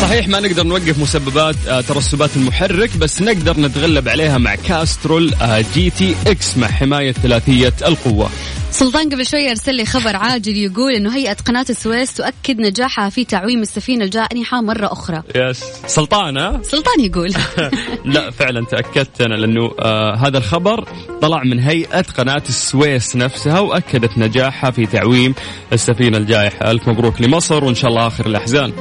صحيح 0.03 0.27
ما 0.27 0.39
نقدر 0.39 0.63
نوقف 0.63 0.99
مسببات 0.99 1.55
آه، 1.67 1.81
ترسبات 1.81 2.29
المحرك 2.35 2.97
بس 2.97 3.21
نقدر 3.21 3.59
نتغلب 3.59 4.09
عليها 4.09 4.37
مع 4.37 4.55
Castrol 4.55 5.33
آه، 5.33 5.65
GTX 5.73 6.57
مع 6.57 6.67
حماية 6.67 7.11
ثلاثية 7.11 7.73
القوة. 7.85 8.29
سلطان 8.71 9.09
قبل 9.09 9.25
شوي 9.25 9.49
أرسل 9.49 9.75
لي 9.75 9.85
خبر 9.85 10.15
عاجل 10.15 10.57
يقول 10.57 10.93
إنه 10.93 11.15
هيئة 11.15 11.33
قناة 11.33 11.65
السويس 11.69 12.13
تؤكد 12.13 12.59
نجاحها 12.59 13.09
في 13.09 13.25
تعويم 13.25 13.61
السفينة 13.61 14.05
الجانحة 14.05 14.61
مرة 14.61 14.91
أخرى. 14.91 15.23
yes. 15.35 15.63
سلطان 15.87 16.37
ها؟ 16.37 16.61
سلطان 16.63 16.99
يقول. 16.99 17.33
لا 18.15 18.31
فعلا 18.31 18.65
تأكدت 18.65 19.21
أنا 19.21 19.35
لأنه 19.35 19.71
آه 19.79 20.15
هذا 20.15 20.37
الخبر 20.37 20.87
طلع 21.21 21.43
من 21.43 21.59
هيئة 21.59 22.01
قناة 22.01 22.43
السويس 22.49 23.15
نفسها 23.15 23.59
وأكدت 23.59 24.17
نجاحها 24.17 24.71
في 24.71 24.85
تعويم 24.85 25.35
السفينة 25.73 26.17
الجانحة. 26.17 26.71
ألف 26.71 26.87
مبروك 26.89 27.21
لمصر 27.21 27.63
وإن 27.63 27.75
شاء 27.75 27.89
الله 27.89 28.07
آخر 28.07 28.25
الأحزان. 28.25 28.73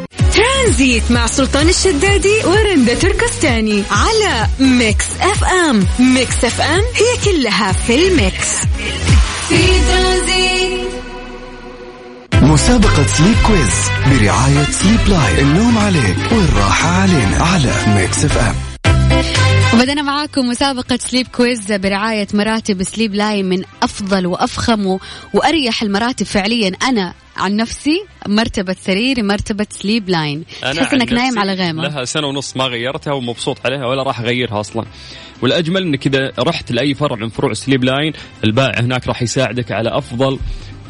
ترانزيت 0.63 1.11
مع 1.11 1.27
سلطان 1.27 1.69
الشدادي 1.69 2.45
ورندا 2.45 2.95
تركستاني 2.95 3.83
على 3.91 4.47
Mix 4.61 5.07
FM. 5.21 5.87
Mix 5.99 6.45
FM 6.45 6.81
هي 6.81 7.33
كلها 7.33 7.73
في 7.73 8.09
ال 8.09 8.17
mix. 8.17 8.49
في 9.49 9.81
ترانزيت. 9.89 10.89
مسابقة 12.33 13.07
sleep 13.07 13.37
quiz 13.47 13.75
برعاية 14.07 14.65
Sleep 14.71 15.09
Line 15.09 15.39
النوم 15.39 15.79
عليك 15.79 16.17
والراحة 16.33 16.89
علينا 16.89 17.37
على 17.37 17.73
Mix 17.87 18.25
FM. 18.25 18.55
وبدأنا 19.75 20.03
معاكم 20.03 20.49
مسابقة 20.49 20.99
sleep 21.11 21.27
quiz 21.27 21.73
برعاية 21.73 22.29
مراتب 22.35 22.83
Sleep 22.83 23.15
Line 23.15 23.49
من 23.49 23.63
أفضل 23.83 24.27
وأفخم 24.27 24.99
وأريح 25.35 25.83
المراتب 25.83 26.27
فعليا. 26.27 26.73
أنا 26.83 27.15
عن 27.37 27.57
نفسي 27.57 28.05
مرتبة 28.29 28.77
سريري 28.81 29.23
مرتبة 29.23 29.67
Sleep 29.71 30.09
Line 30.09 30.45
تحس 30.63 30.93
إنك 30.93 31.13
نايم 31.13 31.39
على 31.39 31.55
غيمة. 31.55 31.83
لها 31.83 32.05
سنة 32.05 32.27
ونص 32.27 32.57
ما 32.57 32.65
غيرتها 32.65 33.13
ومبسوط 33.13 33.59
عليها 33.65 33.87
ولا 33.87 34.03
راح 34.03 34.21
أغيرها 34.21 34.61
أصلا. 34.61 34.85
والأجمل 35.43 35.83
إنك 35.83 36.07
إذا 36.07 36.33
رحت 36.39 36.73
لأي 36.73 36.95
فرع 36.95 37.17
من 37.17 37.29
فروع 37.29 37.53
Sleep 37.53 37.85
Line 37.85 38.13
البائع 38.45 38.81
هناك 38.81 39.09
راح 39.09 39.23
يساعدك 39.23 39.73
على 39.73 39.99
أفضل 39.99 40.39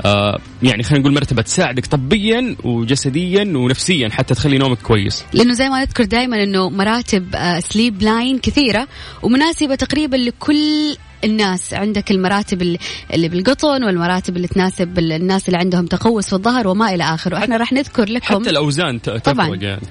آه 0.04 0.38
يعني 0.62 0.82
خلينا 0.82 1.00
نقول 1.02 1.14
مرتبة 1.14 1.42
تساعدك 1.42 1.87
طبيا 1.87 2.56
وجسديا 2.64 3.42
ونفسيا 3.56 4.08
حتى 4.08 4.34
تخلي 4.34 4.58
نومك 4.58 4.78
كويس. 4.78 5.25
لأنه 5.32 5.52
زي 5.52 5.68
ما 5.68 5.80
نذكر 5.80 6.04
دائما 6.04 6.42
إنه 6.42 6.70
مراتب 6.70 7.34
آه، 7.34 7.61
Sleep 7.61 8.02
Line 8.02 8.38
كثيرة 8.38 8.88
ومناسبة 9.22 9.75
تقريبا 9.75 10.16
لكل 10.16 10.96
الناس. 11.25 11.75
عندك 11.75 12.11
المراتب 12.11 12.62
اللي- 12.62 13.29
بالقطن 13.29 13.85
والمراتب 13.85 14.37
اللي 14.37 14.49
تناسب 14.49 14.99
ال- 14.99 15.12
الناس 15.12 15.49
اللي 15.49 15.59
عندهم 15.59 15.87
تقوس 15.87 16.26
في 16.26 16.33
الظهر 16.33 16.69
وما 16.69 16.95
إلى 16.95 17.05
اخره 17.05 17.37
إحنا 17.37 17.57
راح 17.57 17.73
نذكر 17.73 18.09
لكم 18.09 18.41
حتى 18.41 18.50
الأوزان 18.50 18.99
طبعاً. 18.99 19.57
يعني. 19.57 19.83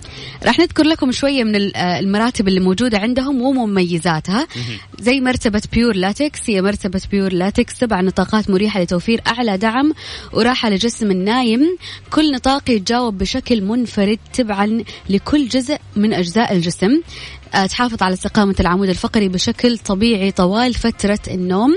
راح 0.46 0.60
نذكر 0.60 0.84
لكم 0.84 1.12
شوية 1.12 1.44
من 1.44 1.56
آه، 1.78 2.00
المراتب 2.00 2.48
اللي 2.48 2.60
موجودة 2.60 2.98
عندهم 3.00 3.42
ومميزاتها. 3.42 4.48
زي 5.00 5.20
مرتبة 5.22 5.62
Pure 5.74 5.96
Latex 5.96 6.40
هي 6.50 6.62
مرتبة 6.62 7.02
Pure 7.12 7.34
Latex 7.34 7.74
سبع 7.80 8.02
نطاقات 8.02 8.50
مريحة 8.50 8.82
لتوفير 8.82 9.22
أعلى 9.28 9.58
دعم 9.58 9.94
وراحة 10.34 10.70
لجسم 10.70 11.12
النايم. 11.12 11.78
كل 12.12 12.32
نطاق 12.32 12.70
يتجاوب 12.70 13.18
بشكل 13.18 13.62
منفرد 13.62 14.20
تبعا 14.34 14.84
لكل 15.10 15.48
جزء 15.48 15.78
من 15.96 16.14
أجزاء 16.14 16.54
الجسم. 16.54 17.02
تحافظ 17.70 18.04
على 18.04 18.14
استقامة 18.14 18.56
العمود 18.60 18.90
الفقري 18.90 19.30
بشكل 19.30 19.78
طبيعي 19.78 20.32
طوال 20.32 20.74
فترة 20.74 21.20
النوم. 21.28 21.76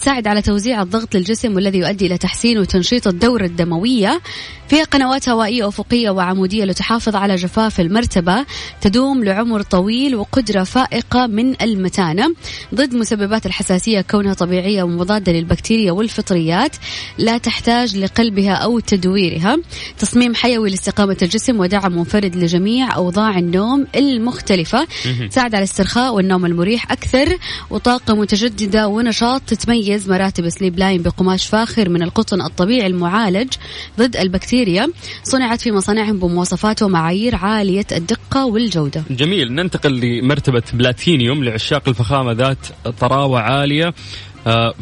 تساعد 0.00 0.26
على 0.26 0.42
توزيع 0.42 0.82
الضغط 0.82 1.14
للجسم 1.14 1.54
والذي 1.54 1.78
يؤدي 1.78 2.06
إلى 2.06 2.18
تحسين 2.18 2.58
وتنشيط 2.58 3.06
الدورة 3.06 3.44
الدموية. 3.44 4.20
فيها 4.68 4.84
قنوات 4.84 5.28
هوائية 5.28 5.68
أفقية 5.68 6.10
وعمودية 6.10 6.64
لتحافظ 6.64 7.16
على 7.16 7.36
جفاف 7.36 7.80
المرتبة 7.80 8.46
تدوم 8.80 9.24
لعمر 9.24 9.62
طويل 9.62 10.16
وقدرة 10.16 10.64
فائقة 10.64 11.26
من 11.26 11.62
المتانة. 11.62 12.34
ضد 12.74 12.94
مسببات 12.94 13.46
الحساسية 13.46 14.00
كونها 14.00 14.34
طبيعية 14.34 14.82
ومضادة 14.82 15.32
للبكتيريا 15.32 15.92
والفطريات 15.92 16.76
لا 17.18 17.38
تحتاج 17.38 17.96
لقلبها 17.96 18.54
أو 18.54 18.78
تدويرها. 18.78 19.56
تصميم 19.98 20.34
حيوي 20.34 20.70
لاستقامة 20.70 21.16
الجسم 21.22 21.60
ودعم 21.60 21.96
منفرد 21.96 22.36
لجميع 22.36 22.96
أوضاع 22.96 23.38
النوم 23.38 23.86
المختلفة. 23.96 24.86
تساعد 25.30 25.54
على 25.54 25.64
الاسترخاء 25.64 26.14
والنوم 26.14 26.46
المريح 26.46 26.92
أكثر 26.92 27.38
وطاقة 27.70 28.14
متجددة 28.14 28.88
ونشاط 28.88 29.42
تتميز 29.64 30.10
مراتب 30.10 30.48
سليب 30.48 30.78
لاين 30.78 31.02
بقماش 31.02 31.46
فاخر 31.46 31.88
من 31.88 32.02
القطن 32.02 32.42
الطبيعي 32.42 32.86
المعالج 32.86 33.52
ضد 33.98 34.16
البكتيريا 34.16 34.88
صنعت 35.22 35.60
في 35.60 35.72
مصانعهم 35.72 36.18
بمواصفات 36.18 36.82
ومعايير 36.82 37.34
عالية 37.34 37.86
الدقة 37.92 38.46
والجودة. 38.46 39.04
جميل 39.10 39.52
ننتقل 39.52 40.00
لمرتبة 40.00 40.62
بلاتينيوم 40.72 41.44
لعشاق 41.44 41.88
الفخامة 41.88 42.32
ذات 42.32 42.58
طراوة 43.00 43.40
عالية. 43.40 43.94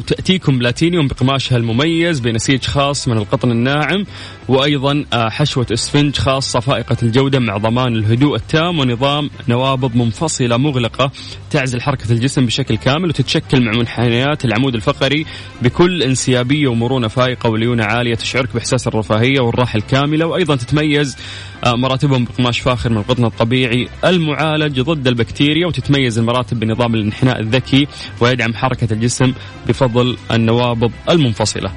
تأتيكم 0.07 0.59
بلاتينيوم 0.59 1.07
بقماشها 1.07 1.57
المميز 1.57 2.19
بنسيج 2.19 2.65
خاص 2.65 3.07
من 3.07 3.17
القطن 3.17 3.51
الناعم 3.51 4.05
وأيضا 4.47 5.05
آه، 5.13 5.29
حشوة 5.29 5.67
إسفنج 5.73 6.15
خاصة 6.15 6.59
فائقة 6.59 6.97
الجودة 7.03 7.39
مع 7.39 7.57
ضمان 7.57 7.95
الهدوء 7.95 8.35
التام 8.35 8.79
ونظام 8.79 9.29
نوابض 9.49 9.95
منفصلة 9.95 10.57
مغلقة 10.57 11.11
تعزل 11.51 11.81
حركة 11.81 12.11
الجسم 12.11 12.45
بشكل 12.45 12.77
كامل 12.77 13.09
وتتشكل 13.09 13.61
مع 13.61 13.71
منحنيات 13.71 14.45
العمود 14.45 14.75
الفقري 14.75 15.25
بكل 15.61 16.03
انسيابية 16.03 16.67
ومرونة 16.67 17.07
فائقة 17.07 17.49
وليونة 17.49 17.83
عالية 17.83 18.15
تشعرك 18.15 18.53
بإحساس 18.53 18.87
الرفاهية 18.87 19.39
والراحة 19.41 19.77
الكاملة 19.77 20.25
وأيضا 20.25 20.55
تتميز 20.55 21.15
آه، 21.15 21.19
مراتبهم 21.65 22.25
بقماش 22.25 22.59
فاخر 22.59 22.89
من 22.89 22.97
القطن 22.97 23.25
الطبيعي. 23.25 23.87
المعالج 24.05 24.81
ضد 24.81 25.07
البكتيريا 25.07 25.67
وتتميز 25.67 26.19
المراتب 26.19 26.59
بنظام 26.59 26.95
الانحناء 26.95 27.39
الذكي 27.39 27.87
ويدعم 28.21 28.53
حركة 28.53 28.93
الجسم 28.93 29.33
بفضل 29.67 30.17
النوابض 30.31 30.91
المنفصلة. 31.09 31.71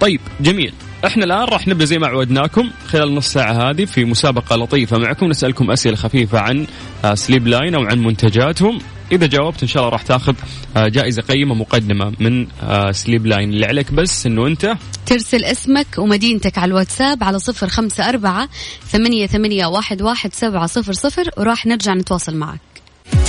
طيب 0.00 0.20
جميل. 0.40 0.72
إحنا 1.06 1.24
الآن 1.24 1.44
راح 1.44 1.68
نبدأ 1.68 1.84
زي 1.84 1.98
ما 1.98 2.06
عودناكم 2.06 2.70
خلال 2.86 3.14
نص 3.14 3.32
ساعة 3.32 3.70
هذه 3.70 3.84
في 3.84 4.04
مسابقة 4.04 4.56
لطيفة 4.56 4.98
معكم. 4.98 5.26
نسألكم 5.26 5.70
أسئلة 5.70 5.96
خفيفة 5.96 6.38
عن 6.38 6.66
آه، 7.04 7.14
سليب 7.14 7.46
لاين 7.46 7.74
أو 7.74 7.82
عن 7.84 7.98
منتجاتهم. 7.98 8.78
إذا 9.12 9.26
جاوبت 9.26 9.62
إن 9.62 9.68
شاء 9.68 9.82
الله 9.82 9.92
راح 9.92 10.02
تاخذ 10.02 10.34
آه، 10.76 10.88
جائزة 10.88 11.22
قيمة 11.22 11.54
مقدمة 11.54 12.12
من 12.20 12.46
آه، 12.62 12.92
سليب 12.92 13.26
لاين. 13.26 13.50
اللي 13.50 13.66
عليك 13.66 13.92
بس 13.92 14.26
إنه 14.26 14.46
أنت 14.46 14.76
ترسل 15.06 15.44
اسمك 15.44 15.86
ومدينتك 15.98 16.58
على 16.58 16.68
الواتساب 16.68 17.24
على 17.24 17.38
صفر 17.38 17.68
خمسة 17.68 18.08
أربعة 18.08 18.48
ثمانية, 18.88 19.26
ثمانية 19.26 19.66
واحد, 19.66 20.02
واحد 20.02 20.34
سبعة 20.34 20.66
صفر 20.66 20.92
صفر 20.92 21.30
وراح 21.36 21.66
نرجع 21.66 21.94
نتواصل 21.94 22.36
معك. 22.36 22.60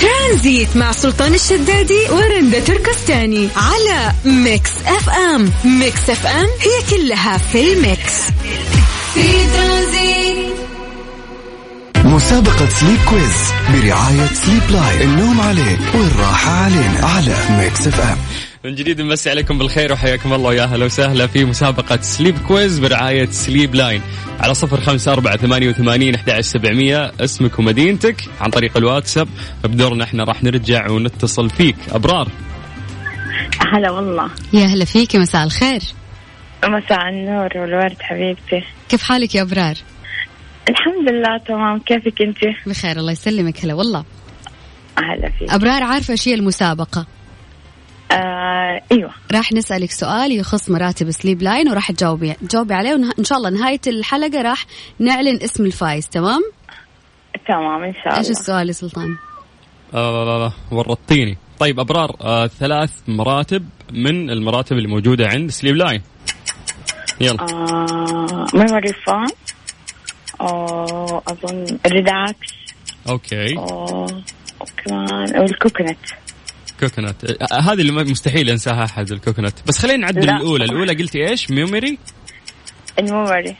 ترانزيت 0.00 0.76
مع 0.76 0.92
سلطان 0.92 1.34
الشدادي 1.34 2.00
ورندا 2.10 2.60
تركستاني 2.60 3.48
على 3.56 4.12
Mix 4.24 4.70
FM. 4.86 5.52
Mix 5.64 6.10
FM 6.10 6.46
هي 6.46 6.96
كلها 6.96 7.38
في 7.38 7.72
ال 7.72 7.84
mix. 7.84 8.30
في 9.14 9.46
ترانزيت. 9.56 10.67
مسابقة 12.08 12.68
Sleep 12.68 12.98
Quiz 13.08 13.52
برعاية 13.68 14.26
سليب 14.26 14.70
لاين 14.70 15.10
النوم 15.10 15.40
عليك 15.40 15.80
والراحة 15.94 16.50
علينا 16.50 17.06
على 17.06 17.34
Mix 17.50 17.86
FM 17.86 18.18
من 18.64 18.74
جديد 18.74 19.00
نمسي 19.00 19.30
عليكم 19.30 19.58
بالخير 19.58 19.92
وحياكم 19.92 20.32
الله 20.32 20.48
ويا 20.48 20.62
أهلا 20.62 20.84
وسهلا 20.84 21.26
في 21.26 21.44
مسابقة 21.44 22.00
Sleep 22.00 22.38
Quiz 22.38 22.78
برعاية 22.78 23.26
سليب 23.30 23.74
لاين 23.74 24.02
على 24.40 24.54
صفر 24.54 24.80
خمسة 24.80 25.12
أربعة 25.12 25.36
ثمانية 25.36 25.68
وثمانين 25.68 26.14
أحد 26.14 26.40
سبعمية. 26.40 27.12
اسمك 27.20 27.58
ومدينتك 27.58 28.16
عن 28.40 28.50
طريق 28.50 28.76
الواتساب. 28.76 29.28
بدورنا 29.64 30.04
إحنا 30.04 30.24
راح 30.24 30.42
نرجع 30.42 30.90
ونتصل 30.90 31.50
فيك. 31.50 31.76
أبرار. 31.92 32.28
هلا 33.72 33.90
والله. 33.90 34.30
يا 34.52 34.66
هلا 34.66 34.84
فيك 34.84 35.16
مساء 35.16 35.44
الخير. 35.44 35.80
مساء 36.64 37.08
النور 37.08 37.48
والورد 37.56 37.96
حبيبتي. 38.00 38.64
كيف 38.88 39.02
حالك 39.02 39.34
يا 39.34 39.42
أبرار؟ 39.42 39.74
الحمد 40.68 41.10
لله 41.10 41.38
تمام. 41.38 41.78
كيفك 41.78 42.22
أنت؟ 42.22 42.38
بخير 42.66 42.96
الله 42.96 43.12
يسلمك. 43.12 43.64
هلا 43.64 43.74
والله. 43.74 44.04
هلا 44.98 45.30
فيك. 45.38 45.50
أبرار 45.50 45.82
عارفة 45.82 46.12
إيش 46.12 46.28
هي 46.28 46.34
المسابقة؟ 46.34 47.06
آه 48.12 48.82
أيوه. 48.92 49.10
راح 49.32 49.52
نسألك 49.52 49.90
سؤال 49.90 50.32
يخص 50.32 50.70
مراتب 50.70 51.10
سليب 51.10 51.42
لاين 51.42 51.68
وراح 51.68 51.92
تجاوبي 51.92 52.32
تجاوبي 52.32 52.74
عليه 52.74 52.92
وإن 52.92 53.24
شاء 53.24 53.38
الله 53.38 53.50
نهاية 53.50 53.80
الحلقة 53.86 54.42
راح 54.42 54.66
نعلن 54.98 55.38
اسم 55.42 55.64
الفايز 55.64 56.08
تمام؟ 56.08 56.42
تمام 57.48 57.82
إن 57.82 57.94
شاء 57.94 58.02
الله. 58.02 58.18
إيش 58.18 58.40
السؤال 58.40 58.68
يا 58.68 58.72
سلطان؟ 58.72 59.16
آه 59.94 60.24
لا 60.24 60.24
لا 60.24 60.44
لا 60.44 60.52
ورطتيني 60.78 61.38
طيب 61.58 61.80
أبرار 61.80 62.16
آه 62.20 62.46
ثلاث 62.46 62.92
مراتب 63.08 63.68
من 63.92 64.30
المراتب 64.30 64.76
اللي 64.76 64.88
موجودة 64.88 65.28
عند 65.28 65.50
سليب 65.50 65.76
لاين. 65.76 66.02
يلا. 67.20 67.40
آه 67.42 68.46
ميموري 68.54 68.92
فون 69.06 69.26
أو 70.40 71.22
أظن 71.28 71.78
ريلاكس 71.86 72.54
أوكي. 73.08 73.56
أو 73.56 74.06
وكمان 74.60 75.40
وال 75.40 75.52
coconut 75.52 75.96
coconut. 76.80 77.42
هذه 77.52 77.80
اللي 77.80 77.92
مستحيل 77.92 78.48
ينساها 78.48 78.84
أحد 78.84 79.12
ال 79.12 79.16
coconut. 79.16 79.52
بس 79.66 79.78
خلينا 79.78 79.98
نعدل 79.98 80.26
لا. 80.26 80.36
الأولى. 80.36 80.64
الأولى 80.64 80.94
قلتي 80.94 81.28
إيش؟ 81.28 81.50
memory؟ 81.50 81.98
ال 82.98 83.05
memory. 83.05 83.56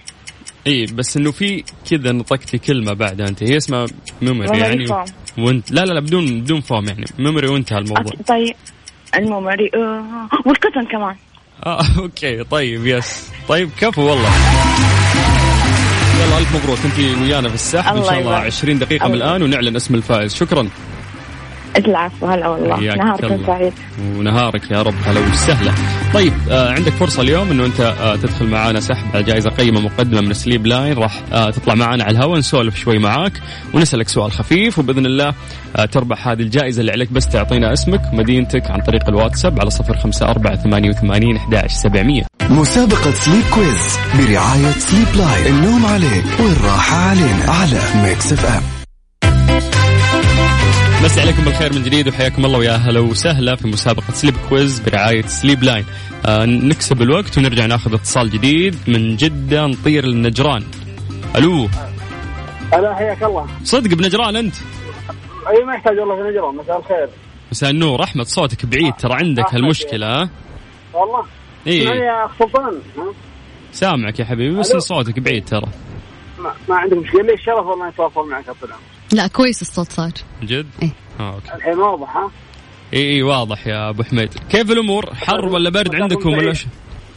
إي 0.67 0.87
بس 0.87 1.17
إنه 1.17 1.31
في 1.33 1.65
كذا 1.91 2.13
نطقتي 2.13 2.59
كلمة 2.59 2.93
بعدها 2.93 3.29
أنت. 3.29 3.43
هي 3.43 3.57
اسمها 3.57 3.87
memory 4.23 4.59
يعني. 4.59 4.89
foam. 4.89 5.11
وانت 5.39 5.71
لا 5.73 5.85
لا 5.85 5.93
لا 5.93 6.01
بدون 6.01 6.41
بدون 6.41 6.61
فوم 6.61 6.89
يعني. 6.89 7.05
memory 7.19 7.49
وانتهى 7.49 7.79
الموضوع. 7.79 8.13
طيب. 8.27 8.55
ال 9.15 9.23
memory 9.23 9.71
آه. 9.75 10.29
وال 10.47 10.57
cotton 10.57 10.87
كمان. 10.93 11.17
آه 11.67 11.83
okay 11.99 12.45
طيب 12.45 12.87
yes. 12.87 13.29
طيب 13.49 13.71
كفو 13.81 14.03
والله. 14.03 14.31
يلا 16.19 16.39
ألف 16.39 16.57
مبروك 16.57 16.79
أنت 16.85 17.21
ويانا 17.23 17.49
في 17.49 17.55
السحب 17.55 17.97
إن 17.97 18.03
شاء 18.03 18.19
الله 18.19 18.21
يبارك. 18.31 18.45
20 18.47 18.79
دقيقة 18.79 19.09
من. 19.09 19.15
الآن 19.15 19.43
ونعلن 19.43 19.77
اسم 19.77 19.95
الفائز 19.95 20.35
شكرا 20.35 20.69
العفو 21.87 22.27
هلا 22.27 22.49
والله. 22.49 22.79
الله. 22.79 23.47
سعيد. 23.47 23.73
ونهارك 24.17 24.71
يا 24.71 24.83
رب 24.83 24.95
هلا 25.07 25.21
وسهلا. 25.21 25.73
طيب 26.15 26.33
آه 26.51 26.73
عندك 26.73 26.93
فرصة 26.93 27.23
اليوم 27.23 27.51
إنه 27.51 27.67
أنت 27.67 27.81
آه 27.81 28.17
تدخل 28.17 28.47
معنا 28.47 28.81
سحب 28.81 29.07
على 29.15 29.23
جائزة 29.23 29.51
قيمة 29.51 29.81
مقدمة 29.81 30.21
من 30.21 30.33
سليب 30.33 30.67
لاين. 30.67 30.99
راح 30.99 31.21
آه 31.33 31.51
تطلع 31.51 31.75
معنا 31.75 32.05
على 32.05 32.19
الهواء 32.19 32.39
نسولف 32.39 32.77
شوي 32.77 32.99
معاك 32.99 33.33
ونسألك 33.75 34.09
سؤال 34.09 34.33
خفيف 34.33 34.79
وبإذن 34.79 35.07
الله 35.07 35.35
آه 35.77 35.85
تربح 35.85 36.29
هذه 36.29 36.41
الجائزة 36.41 36.81
اللي 36.81 36.93
عليك 36.93 37.13
بس 37.13 37.29
تعطينا 37.29 37.73
اسمك 37.73 38.01
مدينتك 38.13 38.71
عن 38.71 38.81
طريق 38.81 39.09
الواتساب 39.09 39.61
على 39.61 39.71
صفر 39.71 39.97
خمسة 39.97 40.29
أربعة 40.29 40.57
ثمانية 40.57 40.91
وثمانين 40.91 41.37
أحداش 41.37 41.73
سبعمية. 41.73 42.23
مسابقة 42.51 43.11
Sleep 43.11 43.45
Quiz 43.55 43.99
برعاية 44.19 44.71
سليب 44.73 45.07
لاين. 45.17 45.55
النوم 45.55 45.87
عليك 45.87 46.25
والراحة 46.41 46.97
علينا 46.97 47.45
على 47.49 47.81
ميكس 48.03 48.33
إف 48.33 48.47
إم. 48.47 48.63
مسي 51.03 51.21
عليكم 51.21 51.45
بالخير 51.45 51.73
من 51.73 51.83
جديد 51.83 52.09
وحياكم 52.09 52.45
الله 52.45 52.59
ويا 52.59 52.73
هلا 52.73 53.01
وسهلا 53.01 53.57
في 53.57 53.69
مسابقة 53.69 54.13
Sleep 54.13 54.35
Quiz 54.49 54.81
برعاية 54.81 55.23
سليب 55.23 55.63
لاين. 55.63 55.85
آه 56.27 56.45
نكسب 56.45 57.03
الوقت 57.03 57.39
ونرجع 57.39 57.67
ناخذ 57.67 57.95
اتصال 57.95 58.31
جديد 58.31 58.77
من 58.89 59.17
جدة 59.17 59.67
نطير 59.67 60.07
للنجران. 60.07 60.65
ألو. 61.37 61.69
هلا 62.73 62.95
حياك 62.95 63.23
الله. 63.23 63.47
صدق 63.65 63.95
بنجران 63.95 64.37
أنت؟ 64.37 64.55
أي 65.49 65.65
ما 65.65 65.75
يحتاج 65.75 65.99
والله 65.99 66.17
في 66.17 66.23
نجران 66.23 66.55
مساء 66.55 66.79
الخير. 66.79 67.09
مساء 67.53 67.71
النور 67.71 68.03
أحمد 68.03 68.27
صوتك 68.27 68.67
بعيد 68.67 68.93
ترى 68.95 69.15
عندك. 69.15 69.55
هالمشكلة 69.55 70.07
ها؟ 70.07 70.31
والله. 70.95 71.25
اي 71.67 71.79
يا 71.79 72.25
اخ 72.25 72.39
سلطان؟ 72.39 72.81
سامعك 73.73 74.21
يا 74.21 74.25
حبيبي 74.25 74.59
بس. 74.59 74.77
صوتك 74.77 75.21
بعيد 75.21 75.45
ترى. 75.45 75.69
ما, 76.39 76.53
ما 76.69 76.75
عندك 76.77 76.97
مشكلة. 76.97 77.23
لي 77.23 77.35
الشرف 77.35 77.67
والله 77.67 77.89
نتواصل 77.89 78.31
معك 78.31 78.45
طول 78.45 78.57
العمر 78.69 78.98
لا 79.13 79.27
كويس 79.27 79.63
الصوت 79.63 79.93
صار. 79.93 80.11
جد؟ 80.43 80.67
إيه. 80.83 80.91
آه 81.21 81.35
okay. 81.35 81.55
الحين 81.55 81.79
واضح 81.79 82.17
ها؟ 82.17 82.31
إي 82.95 83.11
إي 83.11 83.23
واضح 83.23 83.67
يا 83.67 83.89
أبو 83.91 84.03
حميد. 84.03 84.35
كيف 84.51 84.71
الأمور؟ 84.71 85.15
حر 85.15 85.45
ولا 85.47 85.71
برد 85.71 85.95
عندكم 85.95 86.29
ولا 86.31 86.53
ش... 86.53 86.67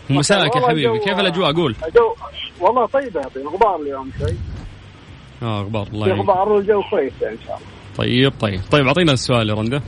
مساك 0.10 0.56
يا 0.56 0.67
حبيبي. 0.67 0.99
كيف 0.99 1.19
الأجواء؟ 1.19 1.54
قول. 1.54 1.75
الجو 1.88 2.15
والله 2.60 2.86
طيبه 2.86 3.21
يا 3.21 3.27
طيب 3.36 3.47
غبار 3.47 3.82
اليوم 3.82 4.12
شوي. 4.19 4.36
آه 5.41 5.62
أخبار 5.62 5.88
الله 5.88 6.04
في 6.04 6.10
يعينك 6.10 6.30
غبار 6.30 6.49
والجو 6.49 6.82
كويس 6.89 7.13
يعني 7.21 7.36
إن 7.36 7.41
شاء 7.47 7.56
الله. 7.58 7.67
طيب 7.97 8.34
طيب. 8.39 8.62
طيب 8.71 8.88
أعطينا 8.88 9.12
السؤال 9.12 9.49
يا 9.49 9.54
رنده 9.54 9.82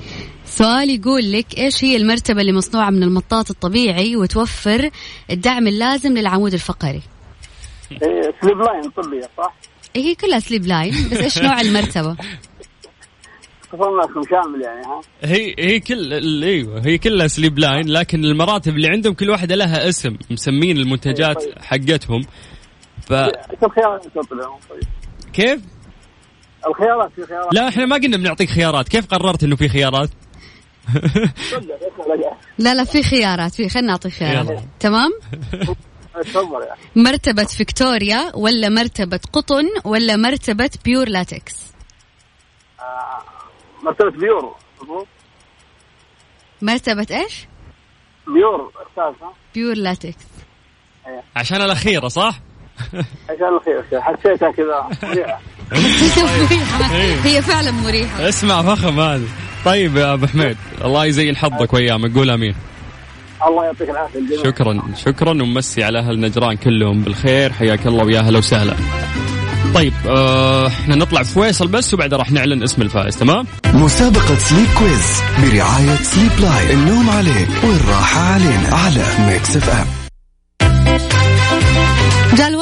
سؤال 0.46 0.90
يقول 0.90 1.32
لك 1.32 1.58
إيش 1.58 1.84
هي 1.84 1.96
المرتبة 1.98 2.42
اللي 2.42 2.52
مصنوعة 2.52 2.90
من 2.90 3.04
المطاط 3.04 3.50
الطبيعي 3.50 4.16
وتوفر 4.16 4.90
الدعم 5.32 5.68
اللازم 5.68 6.18
للعمود 6.18 6.54
الفقري؟ 6.54 7.02
إيه، 7.92 8.34
سليب 8.42 8.58
لاين 8.58 8.90
طبيه 8.98 9.30
صح؟ 9.38 9.54
إيه 9.96 10.04
هي 10.04 10.16
كلها 10.16 10.40
سليب 10.40 10.66
لاين 10.66 10.94
بس 11.12 11.18
إيش 11.18 11.40
نوع 11.40 11.62
لكم 14.04 14.22
شامل 14.30 14.62
يعني 14.62 14.86
ها؟ 14.86 15.02
هي 15.24 15.56
هي 15.60 15.80
كل 15.80 16.44
إيوه 16.44 16.86
هي 16.86 16.98
كلها 16.98 17.28
سليب 17.28 17.60
لاين 17.60 17.88
لكن 17.90 18.26
المراتب 18.26 18.76
اللي 18.76 18.88
عندهم 18.88 19.14
كل 19.14 19.30
واحدة 19.30 19.56
لها 19.56 19.90
اسم 19.90 20.18
مسمين 20.32 20.78
المنتجات 20.78 21.38
طيب. 21.38 21.60
حقتهم. 21.62 22.22
ف 23.08 23.14
الخيارات 23.64 24.04
طيب. 24.70 24.84
كيف؟ 25.34 25.62
الخيارات 26.68 27.12
في 27.16 27.26
خيارات. 27.26 27.54
لا 27.54 27.68
إحنا 27.68 27.86
ما 27.86 27.96
قلنا 27.96 28.18
بنعطيك 28.18 28.50
خيارات. 28.50 28.90
كيف 28.90 29.06
قررت 29.08 29.44
إنه 29.44 29.56
في 29.56 29.70
خيارات؟ 29.70 30.10
لا. 32.60 32.74
لا 32.74 32.84
في 32.84 33.04
خيارات 33.04 33.54
في 33.54 33.70
خلينا 33.70 33.88
نعطي 33.88 34.10
خيارات. 34.10 34.64
تمام؟ 34.80 35.12
مرتبة 36.96 37.44
فيكتوريا 37.44 38.32
ولا 38.36 38.70
مرتبة 38.70 39.20
قطن 39.34 39.64
ولا 39.86 40.16
مرتبة 40.16 40.70
Pure 40.86 41.10
Latex؟ 41.10 41.56
مرتبة 43.84 44.10
Pure. 44.10 44.56
مضبوط 44.82 45.08
مرتبة 46.62 47.08
إيش؟ 47.12 47.48
Pure 48.28 48.72
أستاذ 48.76 49.28
Pure 49.56 49.76
Latex. 49.76 50.26
عشان 51.36 51.62
الأخيرة 51.62 52.08
صح؟ 52.08 52.40
عشان 53.30 53.48
الخير 53.58 54.02
حسيتها 54.02 54.52
كذا. 54.52 54.90
هي 57.24 57.42
فعلا 57.42 57.72
مريحة. 57.72 58.30
اسمع 58.30 58.62
فخم 58.62 59.00
هذا 59.00 59.28
طيب 59.66 59.98
يا 59.98 60.14
أبو 60.14 60.28
حميد 60.28 60.58
الله 60.84 61.06
يزين 61.06 61.36
حظك 61.36 61.74
وأيامك. 61.74 62.16
قول 62.16 62.30
أمين. 62.30 62.56
الله 63.48 63.66
يعطيك 63.66 63.90
العافية. 63.90 64.20
الجميع 64.20 64.44
شكرا 64.44 64.82
شكرا 65.06 65.32
ومسي 65.32 65.84
على 65.84 66.00
أهل 66.00 66.20
نجران 66.20 66.56
كلهم 66.56 67.02
بالخير. 67.02 67.54
حياك 67.54 67.88
الله 67.88 68.04
ويا 68.06 68.20
أهلا 68.20 68.38
وسهلا. 68.38 68.74
طيب 69.76 69.94
آه، 70.08 70.68
إحنا 70.68 70.96
نطلع 70.96 71.24
فويصل 71.24 71.68
بس 71.68 71.94
وبعدها 71.94 72.20
راح 72.20 72.32
نعلن 72.32 72.64
اسم 72.64 72.82
الفائز 72.82 73.18
تمام؟ 73.18 73.46
مسابقة 73.74 74.36
sleep 74.36 74.68
quiz 74.80 75.22
برعاية 75.38 75.96
Sleep 75.96 76.32
Line. 76.42 76.80
النوم 76.80 77.10
عليك 77.10 77.50
والراحة 77.64 78.22
علينا 78.22 78.70
على 78.72 79.32
Mix 79.34 79.58
FM. 79.58 80.03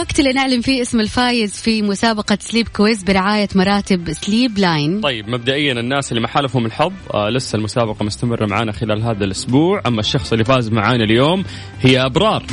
الوقت 0.01 0.19
اللي 0.19 0.33
نعلن 0.33 0.61
فيه 0.61 0.81
اسم 0.81 0.99
الفايز 0.99 1.53
في 1.61 1.81
مسابقة 1.81 2.37
sleep 2.41 2.67
quiz 2.67 3.03
برعاية 3.03 3.47
مراتب 3.55 4.13
Sleep 4.13 4.57
Line. 4.57 5.01
طيب 5.01 5.29
مبدئيا 5.29 5.73
الناس 5.73 6.11
اللي 6.11 6.21
ما 6.21 6.27
حالفهم 6.27 6.65
الحظ 6.65 6.93
آه 7.13 7.29
لسه 7.29 7.55
المسابقة 7.55 8.05
مستمرة 8.05 8.45
معنا 8.45 8.71
خلال 8.71 9.03
هذا 9.03 9.23
الأسبوع. 9.23 9.81
أما 9.87 9.99
الشخص 9.99 10.31
اللي 10.31 10.43
فاز 10.43 10.69
معانا 10.69 11.03
اليوم 11.03 11.43
هي 11.81 12.05
أبرار. 12.05 12.43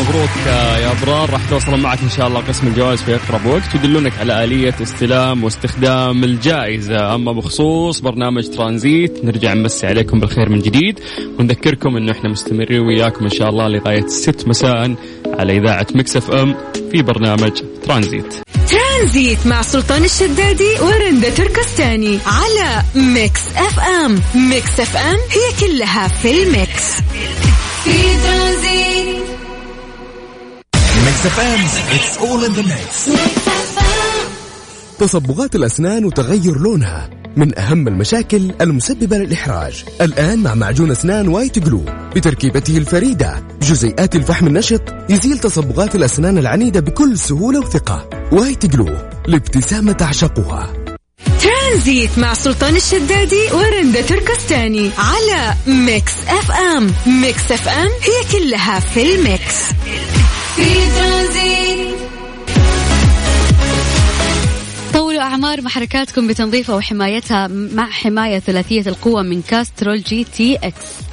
مبروك 0.00 0.30
آه 0.48 0.78
يا 0.78 0.92
أبرار. 0.92 1.30
راح 1.30 1.50
تتواصل 1.50 1.80
معك 1.80 1.98
إن 2.02 2.08
شاء 2.08 2.28
الله 2.28 2.40
قسم 2.40 2.66
الجوائز 2.66 3.02
في 3.02 3.14
أقرب 3.14 3.46
وقت 3.46 3.74
ويدلونك 3.74 4.12
على 4.18 4.44
آلية 4.44 4.74
استلام 4.82 5.44
واستخدام 5.44 6.24
الجائزة. 6.24 7.14
أما 7.14 7.32
بخصوص 7.32 8.00
برنامج 8.00 8.48
ترانزيت 8.48 9.24
نرجع 9.24 9.54
نمسي 9.54 9.86
عليكم 9.86 10.20
بالخير 10.20 10.48
من 10.48 10.58
جديد. 10.58 11.00
ونذكركم 11.38 11.96
إنه 11.96 12.12
إحنا 12.12 12.28
مستمرين 12.30 12.80
وياكم 12.80 13.24
إن 13.24 13.30
شاء 13.30 13.48
الله 13.50 13.68
لغاية 13.68 14.06
6 14.06 14.48
مساء 14.48 14.94
على 15.38 15.56
إذاعة 15.56 15.86
Mix 15.94 16.30
FM 16.30 16.56
في 16.92 17.02
برنامج 17.02 17.52
ترانزيت. 17.86 18.34
ترانزيت 18.70 19.46
مع 19.46 19.62
سلطان 19.62 20.04
الشدادي 20.04 20.80
ورندا 20.80 21.30
تركستاني 21.30 22.18
على 22.26 22.82
Mix 22.94 23.40
FM. 23.56 24.20
Mix 24.34 24.80
FM 24.80 25.16
هي 25.30 25.68
كلها 25.68 26.08
في 26.08 26.42
ال 26.42 26.50
mix. 26.50 26.84
في 27.84 27.92
ترانزيت. 28.24 29.16
Mix 31.04 31.26
FM 31.26 31.66
it's 31.96 32.16
all 32.22 32.44
in 32.48 32.52
the 32.54 32.62
mix. 32.62 33.59
تصبغات 35.00 35.56
الأسنان 35.56 36.04
وتغير 36.04 36.58
لونها. 36.58 37.10
من 37.36 37.58
أهم 37.58 37.88
المشاكل 37.88 38.52
المسببة 38.60 39.18
للإحراج. 39.18 39.84
الآن 40.00 40.38
مع 40.38 40.54
معجون 40.54 40.90
أسنان 40.90 41.28
White 41.28 41.58
Glo. 41.58 41.84
بتركيبته 42.16 42.78
الفريدة. 42.78 43.42
جزيئات 43.62 44.16
الفحم 44.16 44.46
النشط 44.46 44.82
يزيل 45.10 45.38
تصبغات 45.38 45.94
الأسنان 45.94 46.38
العنيدة 46.38 46.80
بكل 46.80 47.18
سهولة 47.18 47.60
وثقة. 47.60 48.08
White 48.32 48.66
Glo. 48.66 48.88
لابتسامة 49.26 49.92
تعشقها 49.92 50.72
ترانزيت 51.40 52.18
مع 52.18 52.34
سلطان 52.34 52.76
الشدادي 52.76 53.52
ورندا 53.52 54.00
تركستاني 54.00 54.90
على 54.98 55.54
Mix 55.66 56.12
FM. 56.28 56.92
Mix 57.06 57.52
FM 57.52 57.88
هي 57.88 58.38
كلها 58.38 58.80
في 58.80 59.14
ال 59.14 59.22
mix. 59.22 59.56
طولوا 65.20 65.32
أعمار 65.32 65.62
محركاتكم 65.62 66.28
بتنظيفها 66.28 66.76
وحمايتها 66.76 67.46
مع 67.48 67.90
حماية 67.90 68.38
ثلاثية 68.38 68.80
القوة 68.86 69.22
من 69.22 69.42
Castrol 69.42 70.02
GTX. 70.02 71.09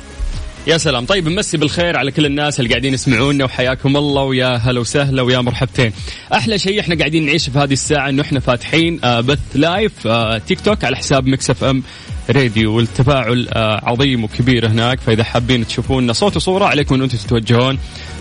يا 0.67 0.77
سلام. 0.77 1.05
طيب 1.05 1.27
نمسي 1.27 1.57
بالخير 1.57 1.97
على 1.97 2.11
كل 2.11 2.25
الناس 2.25 2.59
اللي 2.59 2.69
قاعدين 2.69 2.93
يسمعونا 2.93 3.45
وحياكم 3.45 3.97
الله 3.97 4.21
ويا 4.21 4.55
هلا 4.55 4.79
وسهلا 4.79 5.21
ويا 5.21 5.39
مرحبتين. 5.39 5.91
أحلى 6.33 6.59
شيء 6.59 6.79
إحنا 6.79 6.95
قاعدين 6.95 7.25
نعيش 7.25 7.49
في 7.49 7.59
هذه 7.59 7.73
الساعة 7.73 8.09
إنه 8.09 8.21
إحنا 8.21 8.39
فاتحين 8.39 8.99
آه، 9.03 9.21
بث 9.21 9.39
live 9.55 10.07
آه، 10.07 10.37
تيك 10.37 10.61
توك 10.61 10.83
على 10.83 10.97
حساب 10.97 11.27
Mix 11.27 11.49
FM 11.49 11.83
راديو 12.29 12.75
والتفاعل 12.75 13.47
آه، 13.53 13.81
عظيم 13.89 14.23
وكبير 14.23 14.67
هناك. 14.67 14.99
فإذا 14.99 15.23
حابين 15.23 15.67
تشوفونا 15.67 16.13
صوت 16.13 16.35
وصورة 16.35 16.65
عليكم 16.65 16.95
ان 16.95 17.01
أنتم 17.01 17.17
تتوجهون 17.17 17.77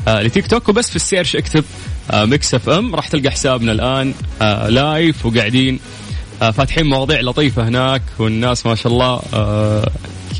لتيك 0.08 0.46
توك 0.46 0.68
وبس 0.68 0.90
في 0.90 0.96
ال 0.96 1.02
search 1.02 1.36
اكتب 1.36 1.64
Mix 2.12 2.54
FM 2.54 2.94
راح 2.94 3.08
تلقى 3.08 3.30
حسابنا 3.30 3.72
الآن 3.72 4.14
live 4.68 5.26
وقاعدين 5.26 5.80
فاتحين 6.40 6.86
مواضيع 6.86 7.20
لطيفة 7.20 7.68
هناك 7.68 8.02
والناس 8.18 8.66
ما 8.66 8.74
شاء 8.74 8.92
الله 8.92 9.20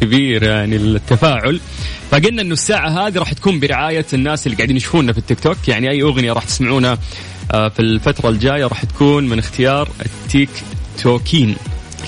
كبير 0.01 0.43
يعني 0.43 0.77
التفاعل. 0.77 1.61
فقلنا 2.11 2.43
إنه 2.43 2.53
الساعة 2.53 2.89
هذه 2.89 3.19
راح 3.19 3.33
تكون 3.33 3.61
برعاية 3.61 4.07
الناس 4.13 4.47
اللي 4.47 4.57
قاعدين 4.57 4.77
يشوفونا 4.77 5.13
في 5.13 5.19
التيك 5.19 5.41
توك. 5.41 5.69
يعني 5.69 5.91
أي 5.91 6.03
أغنية 6.03 6.33
راح 6.33 6.45
تسمعونها 6.45 6.99
آه، 7.53 7.69
في 7.69 7.81
الفترة 7.81 8.29
الجاية 8.29 8.67
راح 8.67 8.85
تكون 8.85 9.29
من 9.29 9.39
اختيار 9.39 9.89
التيك 10.07 10.51
توكين 11.03 11.57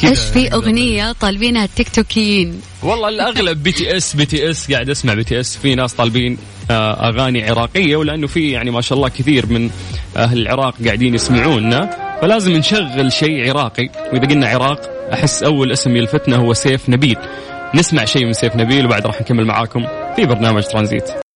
إيش 0.05 0.18
في 0.18 0.53
أغنية 0.53 1.12
طالبينها 1.12 1.64
التيك 1.64 1.88
توكيين؟ 1.88 2.61
والله 2.83 3.09
الأغلب 3.09 3.62
BTS 3.62 4.16
بي 4.16 4.27
تي 4.27 4.51
اس 4.51 4.72
قاعد 4.72 4.90
أسمع 4.90 5.14
بي 5.14 5.24
تي 5.24 5.40
اس 5.40 5.57
في 5.57 5.74
ناس 5.74 5.92
طالبين 5.92 6.38
آه، 6.70 7.09
أغاني 7.09 7.51
عراقية 7.51 7.96
ولأنه 7.96 8.27
في 8.27 8.51
يعني 8.51 8.70
ما 8.70 8.81
شاء 8.81 8.98
الله 8.98 9.09
كثير 9.09 9.46
من 9.46 9.70
أهل 10.16 10.38
العراق 10.38 10.74
قاعدين 10.85 11.14
يسمعونا. 11.14 12.09
فلازم 12.20 12.53
نشغل 12.53 13.12
شيء 13.12 13.51
عراقي. 13.51 13.90
وإذا 14.12 14.27
قلنا 14.27 14.46
عراق 14.48 14.81
أحس 15.12 15.42
أول 15.42 15.72
اسم 15.72 15.96
يلفتنا 15.96 16.37
هو 16.37 16.55
سيف 16.55 16.88
نبيل. 16.88 17.16
نسمع 17.74 18.04
شيء 18.04 18.24
من 18.24 18.33
سيف 18.33 18.57
نبيل 18.57 18.87
وبعد 18.87 19.07
راح 19.07 19.20
نكمل 19.20 19.44
معاكم 19.44 19.87
في 20.16 20.26
برنامج 20.26 20.62
ترانزيت. 20.62 21.28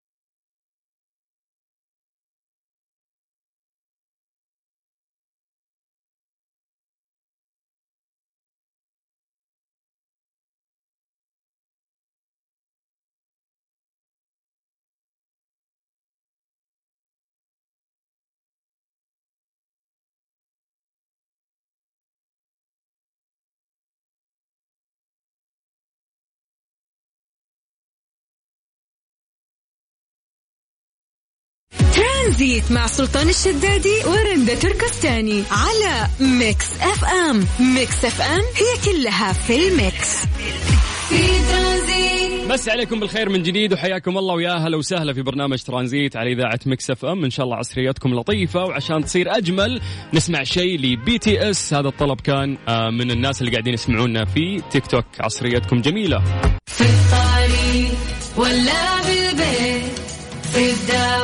ترانزيت 32.31 32.71
مع 32.71 32.87
سلطان 32.87 33.29
الشدادي 33.29 33.95
ورندا 34.05 34.55
تركستاني 34.55 35.43
على 35.51 36.07
Mix 36.19 36.65
FM. 36.81 37.45
Mix 37.75 38.05
FM 38.05 38.39
هي 38.39 38.91
كلها 38.93 39.33
في 39.33 39.67
ال 39.67 39.79
mix. 39.79 40.25
في 41.09 41.51
ترانزيت 41.51 42.47
نمسي 42.49 42.69
عليكم 42.69 42.99
بالخير 42.99 43.29
من 43.29 43.43
جديد 43.43 43.73
وحياكم 43.73 44.17
الله 44.17 44.33
ويا 44.35 44.51
هلا 44.51 44.77
وسهلا 44.77 45.13
في 45.13 45.21
برنامج 45.21 45.61
ترانزيت 45.63 46.15
على 46.15 46.31
إذاعة 46.33 46.59
Mix 46.65 46.89
FM. 46.91 47.23
إن 47.23 47.29
شاء 47.29 47.43
الله 47.45 47.57
عصرياتكم 47.57 48.13
لطيفة 48.13 48.65
وعشان 48.65 49.05
تصير 49.05 49.37
أجمل 49.37 49.81
نسمع 50.13 50.43
شيء 50.43 50.79
ل 50.79 51.17
BTS. 51.17 51.73
هذا 51.73 51.87
الطلب 51.87 52.21
كان 52.21 52.57
آه، 52.67 52.89
من 52.89 53.11
الناس 53.11 53.41
اللي 53.41 53.51
قاعدين 53.51 53.73
يسمعونا 53.73 54.25
في 54.25 54.61
تيك 54.71 54.87
توك. 54.87 55.05
عصرياتكم 55.19 55.81
جميلة. 55.81 56.23
في 56.67 56.83
الطريق 56.83 57.91
ولا 58.37 59.01
بالبيت 59.01 59.99
في 60.53 60.71
الدوام 60.71 61.20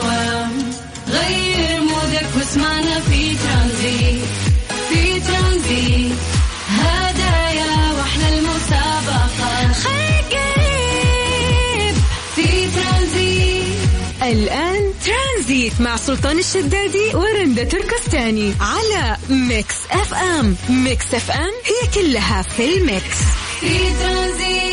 الآن 14.31 14.93
ترانزيت 15.05 15.81
مع 15.81 15.95
سلطان 15.95 16.39
الشدادي 16.39 17.15
ورندا 17.15 17.63
تركستاني 17.63 18.53
على 18.61 19.17
Mix 19.29 19.75
FM. 19.91 20.55
Mix 20.69 21.13
FM 21.13 21.51
هي 21.65 22.01
كلها 22.01 22.41
في 22.41 22.65
ال 22.77 22.86
mix. 22.86 23.17
في 23.59 23.77
ترانزيت. 23.99 24.66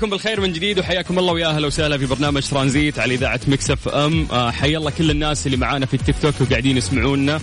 عليكم 0.00 0.16
بالخير 0.16 0.40
من 0.40 0.52
جديد 0.52 0.78
وحياكم 0.78 1.18
الله 1.18 1.32
ويا 1.32 1.46
أهلا 1.46 1.66
وسهلا 1.66 1.98
في 1.98 2.06
برنامج 2.06 2.42
ترانزيت 2.42 2.98
على 2.98 3.14
إذاعة 3.14 3.40
Mix 3.48 3.70
FM. 3.70 4.26
آه، 4.32 4.50
حيا 4.50 4.78
الله 4.78 4.90
كل 4.90 5.10
الناس 5.10 5.46
اللي 5.46 5.56
معانا 5.56 5.86
في 5.86 5.94
التيك 5.94 6.16
توك 6.22 6.34
وقاعدين 6.40 6.76
يسمعونا 6.76 7.40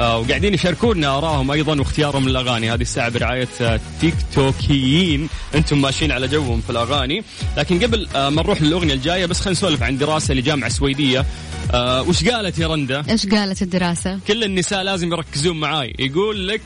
آه، 0.00 0.18
وقاعدين 0.18 0.54
يشاركونا 0.54 1.18
آرائهم 1.18 1.50
أيضا 1.50 1.78
واختيارهم 1.78 2.28
للأغاني. 2.28 2.72
هذه 2.72 2.80
الساعة 2.80 3.08
برعاية 3.08 3.48
آه، 3.60 3.80
تيك 4.00 4.14
توكيين. 4.34 5.28
أنتم 5.54 5.80
ماشيين 5.80 6.12
على 6.12 6.28
جوهم 6.28 6.60
في 6.60 6.70
الأغاني. 6.70 7.24
لكن 7.56 7.80
قبل 7.80 8.08
آه، 8.14 8.30
ما 8.30 8.42
نروح 8.42 8.62
للأغنية 8.62 8.94
الجاية 8.94 9.26
بس 9.26 9.40
خلينا 9.40 9.58
نسولف 9.58 9.82
عن 9.82 9.98
دراسة 9.98 10.34
لجامعة 10.34 10.70
سويدية. 10.70 11.26
وش 12.08 12.24
قالت 12.28 12.58
يا 12.58 12.66
رندا؟ 12.66 13.04
إيش 13.10 13.26
قالت 13.26 13.62
الدراسة؟ 13.62 14.18
كل 14.28 14.44
النساء 14.44 14.82
لازم 14.82 15.12
يركزون 15.12 15.60
معاي. 15.60 15.94
يقول 15.98 16.48
لك 16.48 16.62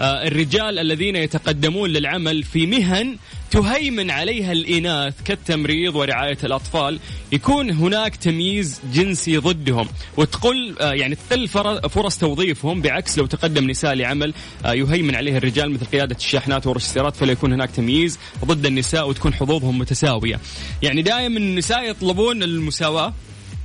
الرجال 0.00 0.78
الذين 0.78 1.16
يتقدمون 1.16 1.90
للعمل 1.90 2.42
في 2.42 2.66
مهن 2.66 3.16
تهيمن 3.50 4.10
عليها 4.10 4.52
الإناث 4.52 5.14
كالتمريض 5.24 5.96
ورعاية 5.96 6.38
الأطفال 6.44 6.98
يكون 7.32 7.70
هناك 7.70 8.16
تمييز 8.16 8.80
جنسي 8.92 9.36
ضدهم. 9.36 9.88
وتقل 10.16 10.76
آه، 10.80 10.92
يعني 10.92 11.14
تقل 11.14 11.48
فر- 11.48 11.88
فرص 11.88 12.18
توظيفهم 12.18 12.82
بعكس 12.82 13.18
لو 13.18 13.26
تقدم 13.26 13.70
نساء 13.70 13.94
لعمل 13.94 14.34
آه، 14.64 14.72
يهيمن 14.72 15.14
عليه 15.14 15.36
الرجال 15.36 15.70
مثل 15.70 15.84
قيادة 15.86 16.16
الشاحنات 16.16 16.66
ورش 16.66 16.82
السيارات 16.84 17.16
فلا 17.16 17.32
يكون 17.32 17.52
هناك 17.52 17.70
تمييز 17.70 18.18
ضد 18.44 18.66
النساء 18.66 19.08
وتكون 19.08 19.34
حظوظهم 19.34 19.78
متساوية. 19.78 20.40
يعني 20.82 21.02
دائما 21.02 21.38
النساء 21.38 21.90
يطلبون 21.90 22.42
المساواة 22.42 23.14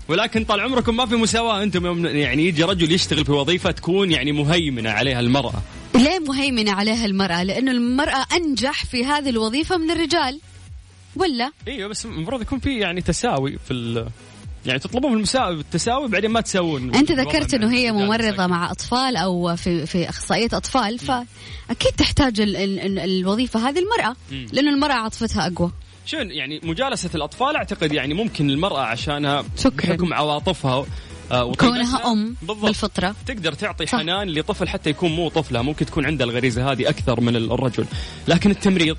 ولكن 0.08 0.44
طال 0.44 0.60
عمركم 0.60 0.96
ما 0.98 1.06
في 1.06 1.16
مساواة. 1.16 1.64
أنتم 1.64 2.06
يعني 2.06 2.48
يجي 2.48 2.64
رجل 2.64 2.92
يشتغل 2.92 3.26
في 3.26 3.32
وظيفة 3.32 3.72
تكون 3.72 4.12
يعني 4.12 4.32
مهيمنة 4.32 4.90
عليها 4.90 5.20
المرأة. 5.20 5.62
ليه 5.96 6.20
مهيمنة 6.20 6.72
عليها 6.72 7.06
المرأة 7.06 7.44
لأنه 7.44 7.72
المرأة 7.72 8.26
أنجح 8.36 8.86
في 8.86 9.06
هذه 9.06 9.30
الوظيفة 9.30 9.78
من 9.78 9.92
الرجال 9.92 10.40
ولا 11.16 11.52
إيوه 11.68 11.90
بس 11.90 12.06
المفروض 12.06 12.42
يكون 12.42 12.60
في 12.60 12.80
يعني 12.80 13.02
تساوي 13.02 13.58
في 13.66 13.74
ال 13.74 14.08
يعني 14.66 14.80
تطلبون 14.80 15.14
المساوي 15.14 15.60
التساوي 15.60 16.08
بعدين 16.08 16.32
ما 16.32 16.42
تسوون 16.42 16.96
أنت 16.96 17.12
ذكرت 17.12 17.54
إنه 17.54 17.72
هي 17.72 17.92
ممرضة. 17.92 18.48
مع 18.48 18.72
أطفال 18.72 19.16
أو 19.16 19.56
في 19.56 19.86
في 19.86 20.10
أخصائية 20.10 20.50
أطفال 20.54 21.00
فاكيد 21.00 21.92
تحتاج 21.98 22.42
ال 22.42 22.56
ال 22.56 22.80
ال 22.80 23.00
الوظيفة 23.00 23.70
هذه 23.70 23.80
المرأة. 23.80 24.16
لأنه 24.52 24.72
المرأة 24.72 24.94
عاطفتها 24.94 25.48
أقوى 25.48 25.72
شو 26.06 26.18
يعني 26.18 26.60
مجالسة 26.64 27.10
الأطفال 27.16 27.56
أعتقد 27.56 27.94
يعني 27.94 28.14
ممكن 28.14 28.50
المرأة 28.50 28.80
عشانها 28.82 29.44
شكراً. 29.58 29.90
بحكم 29.90 30.14
عواطفها 30.14 30.86
كونها 31.30 32.12
أم 32.12 32.36
بالضبط. 32.42 32.66
بالفطرة. 32.66 33.16
تقدر 33.26 33.54
تعطي 33.54 33.86
صح. 33.86 34.00
حنان 34.00 34.30
لطفل 34.30 34.70
حتى 34.70 34.90
يكون 34.90 35.12
مو 35.12 35.30
طفلها 35.30 35.62
ممكن 35.62 35.86
تكون 35.86 36.06
عندها 36.06 36.28
الغريزة 36.28 36.72
هذه 36.72 36.90
أكثر 36.90 37.22
من 37.22 37.36
الرجل. 37.36 37.86
لكن 38.28 38.52
التمريض 38.52 38.98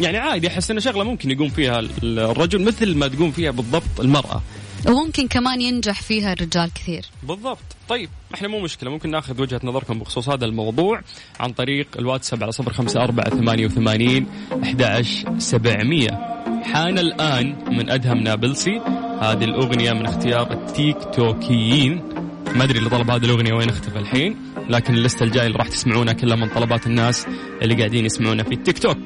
يعني 0.00 0.18
عادي 0.18 0.48
أحس 0.48 0.70
إنه 0.70 0.80
شغلة 0.80 1.04
ممكن 1.04 1.30
يقوم 1.30 1.48
فيها 1.48 1.80
الرجل 2.02 2.64
مثل 2.64 2.96
ما 2.96 3.08
تقوم 3.08 3.30
فيها 3.32 3.50
بالضبط 3.50 4.00
المرأة. 4.00 4.42
وممكن 4.86 5.28
كمان 5.28 5.60
ينجح 5.60 6.02
فيها 6.02 6.32
الرجال 6.32 6.72
كثير. 6.74 7.04
بالضبط. 7.22 7.58
طيب 7.88 8.10
إحنا 8.34 8.48
مو 8.48 8.60
مشكلة 8.60 8.90
ممكن 8.90 9.10
ناخذ 9.10 9.42
وجهة 9.42 9.60
نظركم 9.64 9.98
بخصوص 9.98 10.28
هذا 10.28 10.44
الموضوع 10.44 11.00
عن 11.40 11.52
طريق 11.52 11.86
الواتساب 11.98 12.42
على 12.42 12.52
صفر 12.52 12.72
خمسة 12.72 13.04
أربعة 13.04 13.30
ثمانية 13.30 13.66
وثمانين 13.66 14.26
إحدى 14.62 15.02
سبعمئه 15.38 16.45
حان 16.72 16.98
الآن 16.98 17.56
من 17.70 17.90
أدهم 17.90 18.18
نابلسي. 18.18 18.80
هذه 19.20 19.44
الأغنية 19.44 19.92
من 19.92 20.06
اختيار 20.06 20.52
التيك 20.52 20.96
توكيين. 21.14 22.02
ما 22.54 22.64
أدري 22.64 22.78
اللي 22.78 22.90
طلب 22.90 23.10
هذه 23.10 23.24
الأغنية 23.24 23.52
وين 23.52 23.68
اختفى 23.68 23.98
الحين 23.98 24.36
لكن 24.68 24.94
اللسته 24.94 25.22
الجاية 25.22 25.46
اللي 25.46 25.58
راح 25.58 25.68
تسمعونها 25.68 26.12
كلها 26.12 26.36
من 26.36 26.48
طلبات 26.48 26.86
الناس 26.86 27.26
اللي 27.62 27.74
قاعدين 27.74 28.04
يسمعونا 28.04 28.42
في 28.42 28.54
التيك 28.54 28.78
توك. 28.78 28.98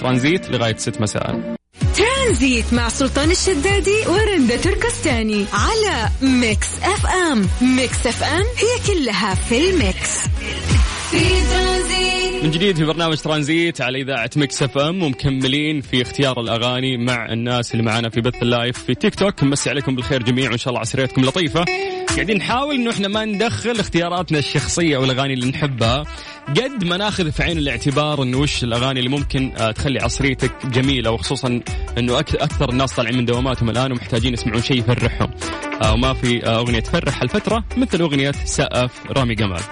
ترانزيت 0.00 0.50
لغاية 0.50 0.76
6 0.76 1.00
مساء. 1.00 1.56
ترانزيت 1.96 2.72
مع 2.72 2.88
سلطان 2.88 3.30
الشدادي 3.30 4.06
ورندا 4.08 4.56
تركستاني 4.56 5.44
على 5.52 6.08
Mix 6.22 6.68
FM. 6.82 7.46
Mix 7.76 8.06
FM 8.06 8.42
هي 8.42 8.94
كلها 8.94 9.34
في 9.34 9.70
ال 9.70 9.80
mix. 9.80 10.18
في 11.10 11.18
ترانزيت. 11.50 11.91
من 12.42 12.50
جديد 12.50 12.76
في 12.76 12.84
برنامج 12.84 13.16
ترانزيت 13.16 13.80
على 13.80 14.00
إذاعة 14.00 14.30
Mix 14.36 14.62
FM 14.62 15.02
ومكملين 15.02 15.80
في 15.80 16.02
اختيار 16.02 16.40
الأغاني 16.40 16.96
مع 16.96 17.32
الناس 17.32 17.72
اللي 17.72 17.82
معنا 17.82 18.08
في 18.08 18.20
بث 18.20 18.42
ال 18.42 18.49
live 18.49 18.78
في 18.78 18.94
تيك 18.94 19.14
توك. 19.14 19.44
نمسي 19.44 19.70
عليكم 19.70 19.94
بالخير 19.94 20.22
جميعا 20.22 20.48
وإن 20.48 20.58
شاء 20.58 20.68
الله 20.68 20.80
عصريتكم 20.80 21.24
لطيفة. 21.24 21.64
قاعدين 22.14 22.36
نحاول 22.36 22.74
إنه 22.74 22.90
إحنا 22.90 23.08
ما 23.08 23.24
ندخل 23.24 23.80
اختياراتنا 23.80 24.38
الشخصية 24.38 24.98
والأغاني 24.98 25.34
اللي 25.34 25.46
نحبها. 25.46 26.04
قد 26.48 26.84
ما 26.84 26.96
ناخذ 26.96 27.32
في 27.32 27.42
عين 27.42 27.58
الاعتبار 27.58 28.22
إنه 28.22 28.38
وش 28.38 28.64
الأغاني 28.64 28.98
اللي 28.98 29.10
ممكن 29.10 29.52
آه، 29.58 29.70
تخلي 29.70 30.00
عصريتك 30.00 30.66
جميلة 30.66 31.10
وخصوصا 31.10 31.60
إنه 31.98 32.18
أكثر 32.18 32.70
الناس 32.70 32.92
طالعين 32.92 33.16
من 33.16 33.24
دواماتهم 33.24 33.70
الآن 33.70 33.92
ومحتاجين 33.92 34.32
يسمعون 34.32 34.62
شيء 34.62 34.78
يفرحهم. 34.78 35.30
آه، 35.82 35.92
وما 35.92 36.14
في 36.14 36.46
آه، 36.46 36.58
أغنية 36.58 36.80
تفرح 36.80 37.22
الفترة 37.22 37.64
مثل 37.76 38.00
أغنية 38.00 38.32
سقف 38.44 38.90
رامي 39.10 39.34
جمال. 39.34 39.62